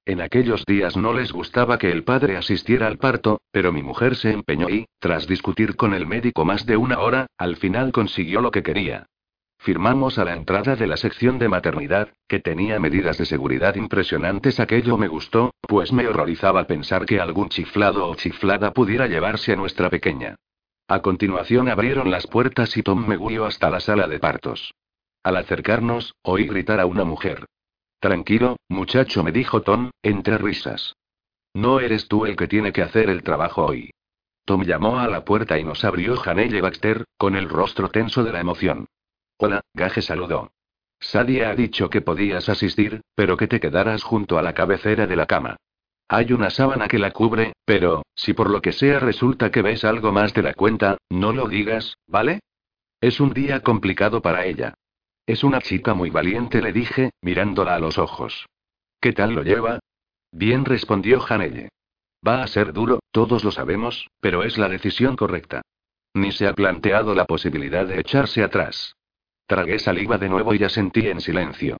[0.05, 4.17] En aquellos días no les gustaba que el padre asistiera al parto, pero mi mujer
[4.17, 8.41] se empeñó y, tras discutir con el médico más de una hora, al final consiguió
[8.41, 9.07] lo que quería.
[9.63, 14.59] Firmamos a la entrada de la sección de maternidad, que tenía medidas de seguridad impresionantes.
[14.59, 19.57] Aquello me gustó, pues me horrorizaba pensar que algún chiflado o chiflada pudiera llevarse a
[19.57, 20.37] nuestra pequeña.
[20.89, 24.73] A continuación abrieron las puertas y Tom me guió hasta la sala de partos.
[25.23, 27.45] Al acercarnos, oí gritar a una mujer.
[28.01, 30.97] Tranquilo, muchacho, me dijo Tom, entre risas.
[31.53, 33.91] No eres tú el que tiene que hacer el trabajo hoy.
[34.47, 38.33] Tom llamó a la puerta y nos abrió Janelle Baxter, con el rostro tenso de
[38.33, 38.87] la emoción.
[39.43, 40.53] Hola, Gage saludó.
[41.01, 45.17] Sadie ha dicho que podías asistir, pero que te quedaras junto a la cabecera de
[45.17, 45.57] la cama.
[46.09, 49.83] Hay una sábana que la cubre, pero, si por lo que sea resulta que ves
[49.85, 52.41] algo más de la cuenta, no lo digas, ¿vale?
[53.01, 54.75] Es un día complicado para ella.
[55.25, 58.45] Es una chica muy valiente, le dije, mirándola a los ojos.
[59.01, 59.79] ¿Qué tal lo lleva?
[60.33, 61.71] Bien respondió Janelle.
[62.29, 65.63] Va a ser duro, todos lo sabemos, pero es la decisión correcta.
[66.13, 68.97] Ni se ha planteado la posibilidad de echarse atrás.
[69.51, 71.77] Tragué saliva de nuevo y asentí en silencio.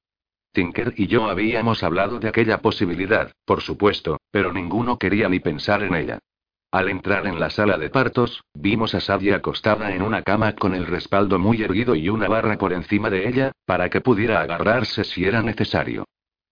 [0.51, 5.81] Tinker y yo habíamos hablado de aquella posibilidad, por supuesto, pero ninguno quería ni pensar
[5.81, 6.19] en ella.
[6.69, 10.75] Al entrar en la sala de partos, vimos a Sadie acostada en una cama con
[10.75, 15.05] el respaldo muy erguido y una barra por encima de ella, para que pudiera agarrarse
[15.05, 16.03] si era necesario.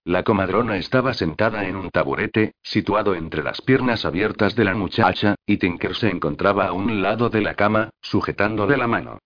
[0.05, 5.35] La comadrona estaba sentada en un taburete, situado entre las piernas abiertas de la muchacha,
[5.45, 9.19] y Tinker se encontraba a un lado de la cama, sujetándole la mano.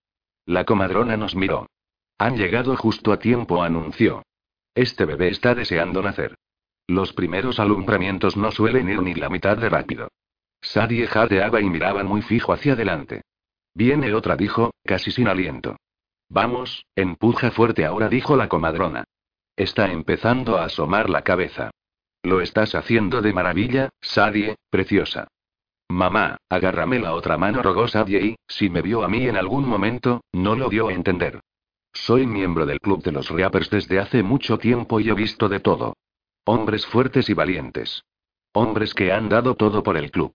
[0.44, 1.68] La comadrona nos miró.
[2.18, 4.22] Han llegado justo a tiempo, anunció.
[4.74, 6.36] Este bebé está deseando nacer.
[6.86, 10.08] Los primeros alumbramientos no suelen ir ni la mitad de rápido.
[10.60, 13.22] Sadie jadeaba y miraba muy fijo hacia adelante.
[13.74, 15.76] Viene otra, dijo, casi sin aliento.
[16.28, 19.04] Vamos, empuja fuerte ahora, dijo la comadrona.
[19.56, 21.70] Está empezando a asomar la cabeza.
[22.22, 25.28] Lo estás haciendo de maravilla, Sadie, preciosa.
[25.88, 29.68] Mamá, agárrame la otra mano, rogó Sadie y, si me vio a mí en algún
[29.68, 31.40] momento, no lo dio a entender.
[31.94, 35.60] Soy miembro del club de los Reapers desde hace mucho tiempo y he visto de
[35.60, 35.96] todo.
[36.44, 38.02] Hombres fuertes y valientes.
[38.52, 40.34] Hombres que han dado todo por el club.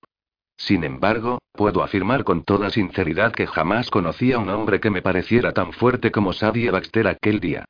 [0.57, 5.01] Sin embargo, puedo afirmar con toda sinceridad que jamás conocí a un hombre que me
[5.01, 7.65] pareciera tan fuerte como Sadie Baxter aquel día.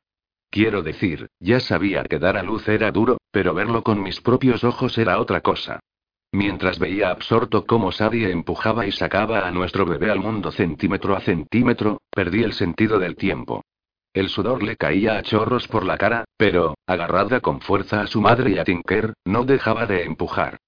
[0.50, 4.64] Quiero decir, ya sabía que dar a luz era duro, pero verlo con mis propios
[4.64, 5.80] ojos era otra cosa.
[6.32, 11.20] Mientras veía absorto cómo Sadie empujaba y sacaba a nuestro bebé al mundo centímetro a
[11.20, 13.62] centímetro, perdí el sentido del tiempo.
[14.12, 18.20] El sudor le caía a chorros por la cara, pero, agarrada con fuerza a su
[18.20, 20.58] madre y a Tinker, no dejaba de empujar.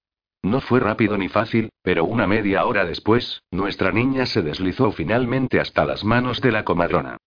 [0.41, 5.59] No fue rápido ni fácil, pero una media hora después, nuestra niña se deslizó finalmente
[5.59, 7.17] hasta las manos de la comadrona.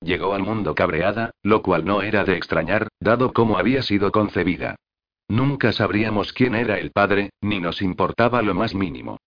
[0.00, 4.76] Llegó al mundo cabreada, lo cual no era de extrañar, dado cómo había sido concebida.
[5.28, 9.18] Nunca sabríamos quién era el padre, ni nos importaba lo más mínimo.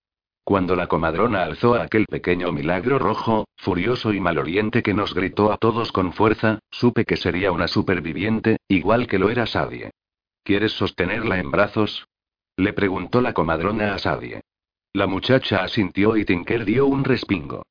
[0.48, 5.58] Cuando la comadrona alzó aquel pequeño milagro rojo, furioso y maloriente que nos gritó a
[5.58, 9.92] todos con fuerza, supe que sería una superviviente, igual que lo era Sadie.
[10.46, 12.08] ¿Quieres sostenerla en brazos?
[12.56, 14.40] Le preguntó la comadrona a Sadie.
[14.94, 17.66] La muchacha asintió y Tinker dio un respingo.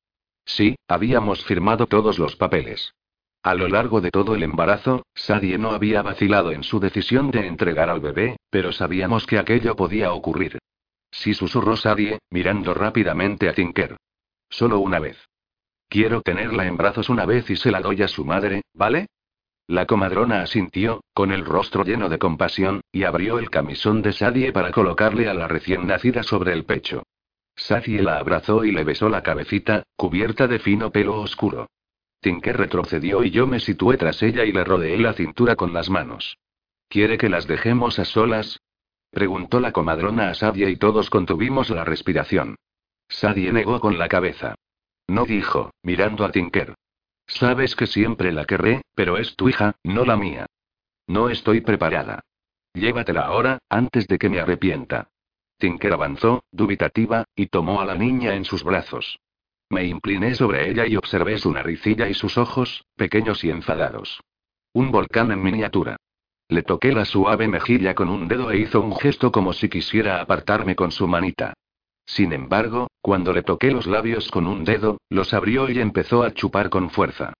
[0.45, 2.93] Sí, habíamos firmado todos los papeles.
[3.41, 7.47] A lo largo de todo el embarazo, Sadie no había vacilado en su decisión de
[7.47, 10.59] entregar al bebé, pero sabíamos que aquello podía ocurrir.
[11.17, 13.97] Sí susurró Sadie, mirando rápidamente a Tinker.
[14.51, 15.17] Solo una vez.
[15.89, 19.07] Quiero tenerla en brazos una vez y se la doy a su madre, ¿vale?
[19.65, 24.51] La comadrona asintió, con el rostro lleno de compasión, y abrió el camisón de Sadie
[24.51, 27.01] para colocarle a la recién nacida sobre el pecho.
[27.55, 31.67] Sadie la abrazó y le besó la cabecita, cubierta de fino pelo oscuro.
[32.21, 35.89] Tinker retrocedió y yo me situé tras ella y le rodeé la cintura con las
[35.89, 36.37] manos.
[36.87, 38.59] ¿Quiere que las dejemos a solas?
[39.17, 42.55] Preguntó la comadrona a Sadie y todos contuvimos la respiración.
[43.09, 44.53] Sadie negó con la cabeza.
[45.07, 46.75] No dijo, mirando a Tinker.
[47.25, 50.45] Sabes que siempre la querré, pero es tu hija, no la mía.
[51.07, 52.25] No estoy preparada.
[52.75, 55.09] Llévatela ahora, antes de que me arrepienta.
[55.57, 59.17] Tinker avanzó, dubitativa, y tomó a la niña en sus brazos.
[59.71, 64.21] Me incliné sobre ella y observé su naricilla y sus ojos, pequeños y enfadados.
[64.73, 65.97] Un volcán en miniatura.
[66.49, 70.21] Le toqué la suave mejilla con un dedo e hizo un gesto como si quisiera
[70.21, 71.53] apartarme con su manita.
[72.05, 76.33] Sin embargo, cuando le toqué los labios con un dedo, los abrió y empezó a
[76.33, 77.33] chupar con fuerza.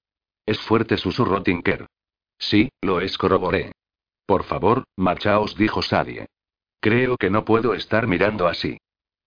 [0.45, 1.87] Es fuerte, susurró Tinker.
[2.37, 3.71] Sí, lo es, corroboré.
[4.25, 6.27] Por favor, marchaos, dijo Sadie.
[6.81, 8.77] Creo que no puedo estar mirando así.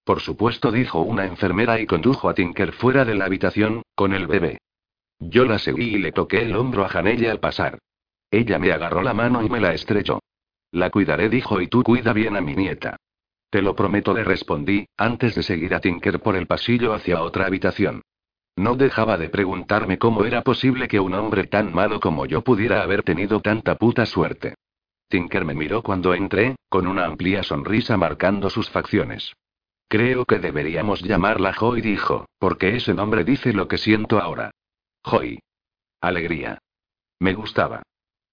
[0.05, 4.27] Por supuesto, dijo una enfermera y condujo a Tinker fuera de la habitación, con el
[4.27, 4.59] bebé.
[5.19, 7.79] Yo la seguí y le toqué el hombro a Janelle al pasar.
[8.31, 10.21] Ella me agarró la mano y me la estrechó.
[10.73, 12.97] La cuidaré, dijo, y tú cuida bien a mi nieta.
[13.51, 17.47] Te lo prometo, le respondí, antes de seguir a Tinker por el pasillo hacia otra
[17.47, 18.03] habitación.
[18.57, 22.83] No dejaba de preguntarme cómo era posible que un hombre tan malo como yo pudiera
[22.83, 24.55] haber tenido tanta puta suerte.
[25.09, 29.33] Tinker me miró cuando entré, con una amplia sonrisa marcando sus facciones.
[29.89, 34.53] Creo que deberíamos llamarla Joy, dijo, porque ese nombre dice lo que siento ahora.
[35.03, 35.41] Joy.
[36.01, 36.59] Alegría.
[37.19, 37.83] Me gustaba.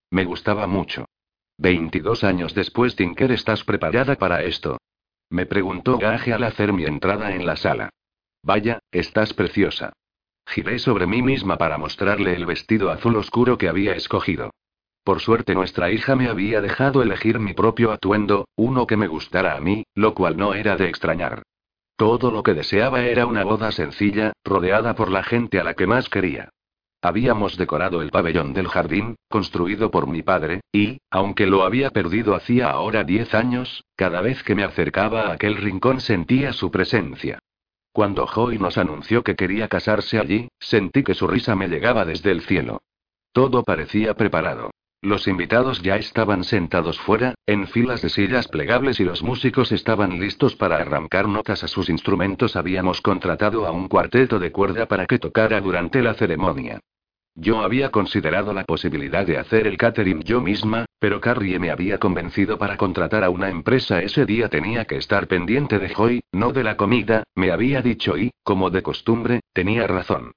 [0.10, 1.06] Me gustaba mucho.
[1.58, 4.78] 22 años después, Tinker, ¿estás preparada para esto?
[5.30, 7.90] Me preguntó Gage al hacer mi entrada en la sala.
[8.44, 9.94] Vaya, estás preciosa.
[10.46, 14.52] Giré sobre mí misma para mostrarle el vestido azul oscuro que había escogido.
[15.04, 19.56] Por suerte nuestra hija me había dejado elegir mi propio atuendo, uno que me gustara
[19.56, 21.44] a mí, lo cual no era de extrañar.
[21.98, 25.88] Todo lo que deseaba era una boda sencilla, rodeada por la gente a la que
[25.88, 26.50] más quería.
[27.02, 32.34] Habíamos decorado el pabellón del jardín, construido por mi padre, y, aunque lo había perdido
[32.34, 37.40] hacía ahora diez años, cada vez que me acercaba a aquel rincón sentía su presencia.
[37.92, 42.32] Cuando Joy nos anunció que quería casarse allí, sentí que su risa me llegaba desde
[42.32, 42.82] el cielo.
[43.32, 44.72] Todo parecía preparado.
[45.02, 50.20] Los invitados ya estaban sentados fuera, en filas de sillas plegables y los músicos estaban
[50.20, 52.56] listos para arrancar notas a sus instrumentos.
[52.56, 56.80] Habíamos contratado a un cuarteto de cuerda para que tocara durante la ceremonia.
[57.36, 62.00] Yo había considerado la posibilidad de hacer el catering yo misma, pero Carrie me había
[62.00, 64.02] convencido para contratar a una empresa.
[64.02, 68.18] Ese día tenía que estar pendiente de Joy, no de la comida, me había dicho
[68.18, 70.32] y, como de costumbre, tenía razón.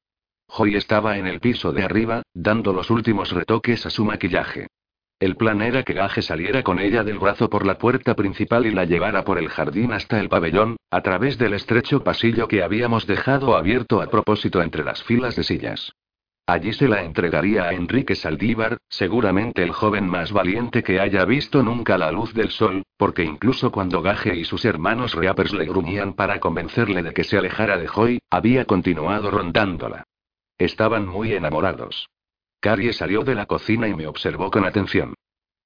[0.52, 4.66] Joy estaba en el piso de arriba, dando los últimos retoques a su maquillaje.
[5.20, 8.72] El plan era que Gage saliera con ella del brazo por la puerta principal y
[8.72, 13.06] la llevara por el jardín hasta el pabellón, a través del estrecho pasillo que habíamos
[13.06, 15.92] dejado abierto a propósito entre las filas de sillas.
[16.46, 21.62] Allí se la entregaría a Enrique Saldívar, seguramente el joven más valiente que haya visto
[21.62, 26.14] nunca la luz del sol, porque incluso cuando Gage y sus hermanos Reapers le gruñían
[26.14, 30.06] para convencerle de que se alejara de Joy, había continuado rondándola.
[30.60, 32.10] Estaban muy enamorados.
[32.60, 35.14] Carrie salió de la cocina y me observó con atención.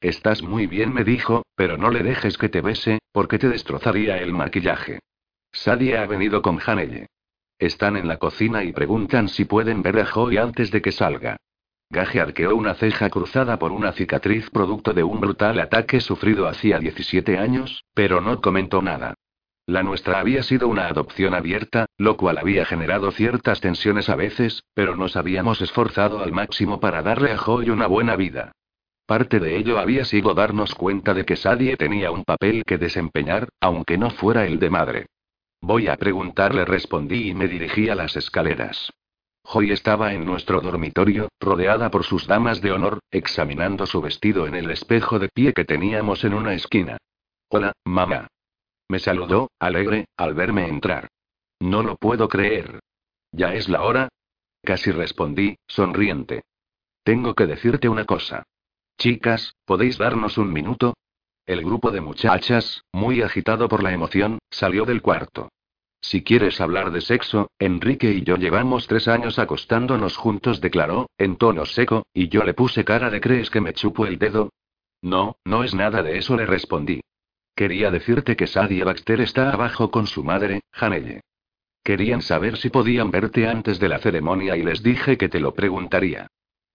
[0.01, 4.19] Estás muy bien, me dijo, pero no le dejes que te bese, porque te destrozaría
[4.19, 5.01] el maquillaje.
[5.51, 7.09] Sadie ha venido con Janelle.
[7.59, 11.39] Están en la cocina y preguntan si pueden ver a Joy antes de que salga.
[11.91, 16.79] Gage arqueó una ceja cruzada por una cicatriz producto de un brutal ataque sufrido hacía
[16.79, 19.15] 17 años, pero no comentó nada.
[19.67, 24.63] La nuestra había sido una adopción abierta, lo cual había generado ciertas tensiones a veces,
[24.75, 28.53] pero nos habíamos esforzado al máximo para darle a Joy una buena vida.
[29.07, 33.49] Parte de ello había sido darnos cuenta de que Sadie tenía un papel que desempeñar,
[33.61, 35.07] aunque no fuera el de madre.
[35.63, 38.91] Voy a preguntarle, respondí y me dirigí a las escaleras.
[39.47, 44.55] Joy estaba en nuestro dormitorio, rodeada por sus damas de honor, examinando su vestido en
[44.55, 46.99] el espejo de pie que teníamos en una esquina.
[47.49, 48.29] Hola, mamá.
[48.95, 51.09] Me saludó, alegre, al verme entrar.
[51.59, 52.79] No lo puedo creer.
[53.33, 54.09] ¿Ya es la hora?
[54.63, 56.45] Casi respondí, sonriente.
[57.03, 58.45] Tengo que decirte una cosa.
[58.97, 60.95] Chicas, ¿podéis darnos un minuto?
[61.45, 65.49] El grupo de muchachas, muy agitado por la emoción, salió del cuarto.
[66.01, 71.35] Si quieres hablar de sexo, Enrique y yo llevamos tres años acostándonos juntos, declaró, en
[71.35, 74.51] tono seco, y yo le puse cara de ¿crees que me chupo el dedo?
[75.03, 77.01] No, no es nada de eso, le respondí.
[77.55, 81.21] Quería decirte que Sadie Baxter está abajo con su madre, Janelle.
[81.85, 85.55] Querían saber si podían verte antes de la ceremonia y les dije que te lo
[85.55, 86.27] preguntaría.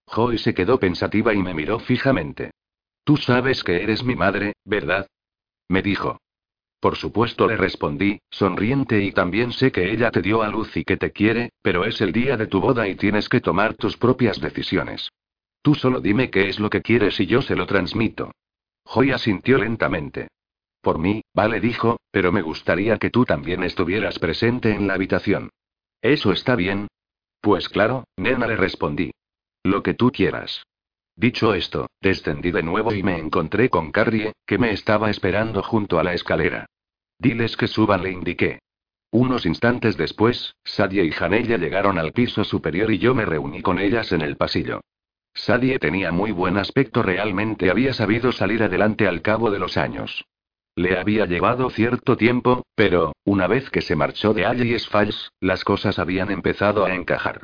[0.06, 2.52] Joy se quedó pensativa y me miró fijamente.
[3.04, 5.06] Tú sabes que eres mi madre, ¿verdad?
[5.68, 6.18] Me dijo.
[6.80, 10.84] Por supuesto le respondí, sonriente y también sé que ella te dio a luz y
[10.84, 13.98] que te quiere, pero es el día de tu boda y tienes que tomar tus
[13.98, 15.10] propias decisiones.
[15.60, 18.32] Tú solo dime qué es lo que quieres y yo se lo transmito.
[18.86, 20.28] Joy asintió lentamente.
[20.80, 25.50] Por mí, vale dijo, pero me gustaría que tú también estuvieras presente en la habitación.
[26.00, 26.88] ¿Eso está bien?
[27.40, 29.12] Pues claro, nena le respondí.
[29.62, 30.62] Lo que tú quieras.
[31.16, 35.98] Dicho esto, descendí de nuevo y me encontré con Carrie, que me estaba esperando junto
[35.98, 36.66] a la escalera.
[37.18, 38.60] Diles que suban, le indiqué.
[39.10, 43.78] Unos instantes después, Sadie y Janella llegaron al piso superior y yo me reuní con
[43.78, 44.80] ellas en el pasillo.
[45.34, 50.24] Sadie tenía muy buen aspecto, realmente había sabido salir adelante al cabo de los años.
[50.80, 55.62] Le había llevado cierto tiempo, pero, una vez que se marchó de Alice Falls, las
[55.62, 57.42] cosas habían empezado a encajar.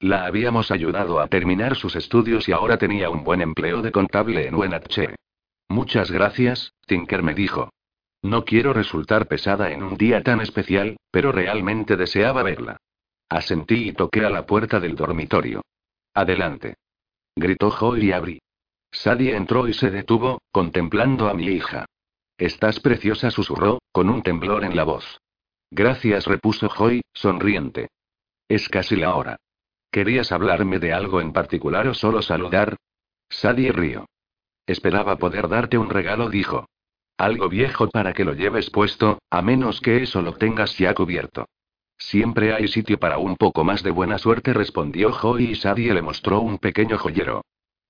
[0.00, 4.46] La habíamos ayudado a terminar sus estudios y ahora tenía un buen empleo de contable
[4.46, 5.14] en UNH.
[5.66, 7.70] Muchas gracias, Tinker me dijo.
[8.20, 12.76] No quiero resultar pesada en un día tan especial, pero realmente deseaba verla.
[13.30, 15.62] Asentí y toqué a la puerta del dormitorio.
[16.12, 16.74] Adelante.
[17.34, 18.42] Gritó Joy y abrí.
[18.92, 21.86] Sadie entró y se detuvo, contemplando a mi hija.
[22.38, 25.20] Estás preciosa, susurró, con un temblor en la voz.
[25.70, 27.88] Gracias, repuso Joy, sonriente.
[28.48, 29.36] Es casi la hora.
[29.90, 32.76] ¿Querías hablarme de algo en particular o solo saludar?
[33.30, 34.06] Sadie rió.
[34.66, 36.66] Esperaba poder darte un regalo, dijo.
[37.16, 41.46] Algo viejo para que lo lleves puesto, a menos que eso lo tengas ya cubierto.
[41.96, 46.02] Siempre hay sitio para un poco más de buena suerte, respondió Joy y Sadie le
[46.02, 47.44] mostró un pequeño joyero.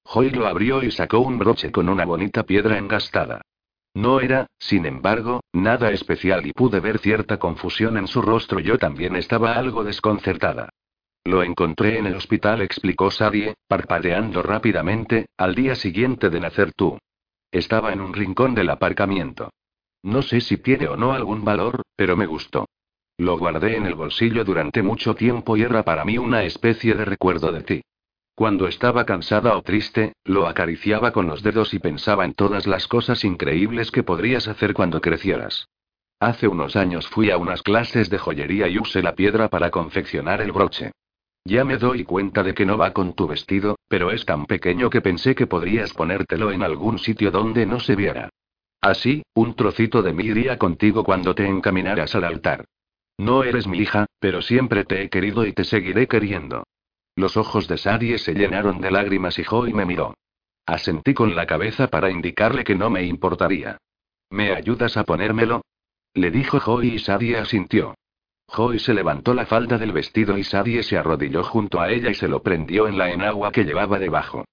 [0.05, 3.41] Joy lo abrió y sacó un broche con una bonita piedra engastada.
[3.95, 8.59] No era, sin embargo, nada especial y pude ver cierta confusión en su rostro.
[8.59, 10.71] Yo también estaba algo desconcertada.
[11.25, 16.99] Lo encontré en el hospital, explicó Sadie, parpadeando rápidamente, al día siguiente de nacer tú.
[17.53, 19.51] Estaba en un rincón del aparcamiento.
[20.03, 22.67] No sé si tiene o no algún valor, pero me gustó.
[23.17, 27.05] Lo guardé en el bolsillo durante mucho tiempo y era para mí una especie de
[27.05, 27.83] recuerdo de ti.
[28.35, 32.89] Cuando estaba cansada o triste, lo acariciaba con los dedos y pensaba en todas las
[32.89, 35.69] cosas increíbles que podrías hacer cuando crecieras.
[36.19, 40.41] Hace unos años fui a unas clases de joyería y usé la piedra para confeccionar
[40.41, 40.91] el broche.
[41.45, 44.91] Ya me doy cuenta de que no va con tu vestido, pero es tan pequeño
[44.91, 48.31] que pensé que podrías ponértelo en algún sitio donde no se viera.
[48.81, 52.65] Así, un trocito de mí iría contigo cuando te encaminaras al altar.
[53.17, 56.65] No eres mi hija, pero siempre te he querido y te seguiré queriendo.
[57.17, 60.15] Los ojos de Sadie se llenaron de lágrimas y Joy me miró.
[60.67, 63.79] Asentí con la cabeza para indicarle que no me importaría.
[64.31, 65.63] ¿Me ayudas a ponérmelo?
[66.15, 67.95] Le dijo Joy y Sadie asintió.
[68.49, 72.15] Joy se levantó la falda del vestido y Sadie se arrodilló junto a ella y
[72.15, 74.45] se lo prendió en la enagua que llevaba debajo.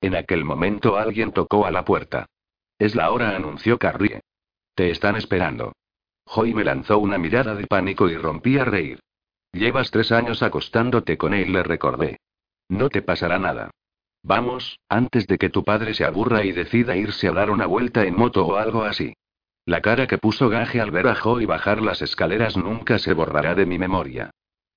[0.00, 2.26] En aquel momento alguien tocó a la puerta.
[2.78, 4.20] Es la hora, anunció Carrie.
[4.74, 5.72] Te están esperando.
[6.26, 9.00] Joy me lanzó una mirada de pánico y rompí a reír.
[9.52, 12.18] Llevas tres años acostándote con él, le recordé.
[12.68, 13.70] No te pasará nada.
[14.22, 18.04] Vamos, antes de que tu padre se aburra y decida irse a dar una vuelta
[18.04, 19.14] en moto o algo así.
[19.64, 23.54] La cara que puso Gaje al ver a Joy bajar las escaleras nunca se borrará
[23.54, 24.30] de mi memoria.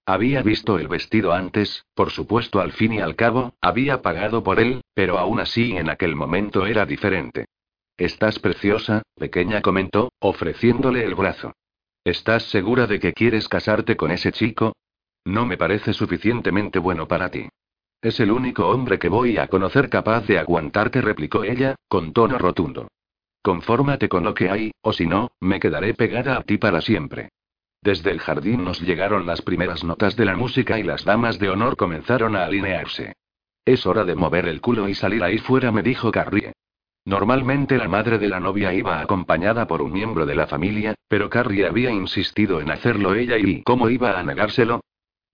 [0.05, 4.59] Había visto el vestido antes, por supuesto al fin y al cabo, había pagado por
[4.59, 7.45] él, pero aún así en aquel momento era diferente.
[7.97, 11.53] Estás preciosa, pequeña comentó, ofreciéndole el brazo.
[12.03, 14.73] ¿Estás segura de que quieres casarte con ese chico?
[15.23, 17.47] No me parece suficientemente bueno para ti.
[18.01, 22.39] Es el único hombre que voy a conocer capaz de aguantarte, replicó ella, con tono
[22.39, 22.87] rotundo.
[23.43, 27.29] Confórmate con lo que hay, o si no, me quedaré pegada a ti para siempre.
[27.83, 31.49] Desde el jardín nos llegaron las primeras notas de la música y las damas de
[31.49, 33.13] honor comenzaron a alinearse.
[33.63, 36.53] Es hora de mover el culo y salir ahí fuera, me dijo Carrie.
[37.05, 41.29] Normalmente la madre de la novia iba acompañada por un miembro de la familia, pero
[41.29, 44.81] Carrie había insistido en hacerlo ella y ¿cómo iba a negárselo?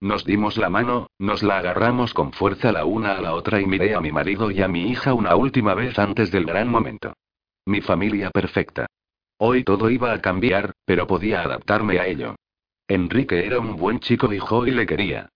[0.00, 3.66] Nos dimos la mano, nos la agarramos con fuerza la una a la otra y
[3.66, 7.14] miré a mi marido y a mi hija una última vez antes del gran momento.
[7.66, 8.86] Mi familia perfecta.
[9.38, 12.36] Hoy todo iba a cambiar, pero podía adaptarme a ello.
[12.86, 15.28] Enrique era un buen chico y le quería.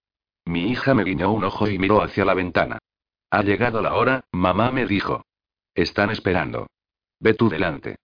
[0.46, 2.78] Mi hija me guiñó un ojo y miró hacia la ventana.
[3.30, 5.24] Ha llegado la hora, mamá me dijo.
[5.74, 6.66] Están esperando.
[7.18, 7.96] Ve tú delante.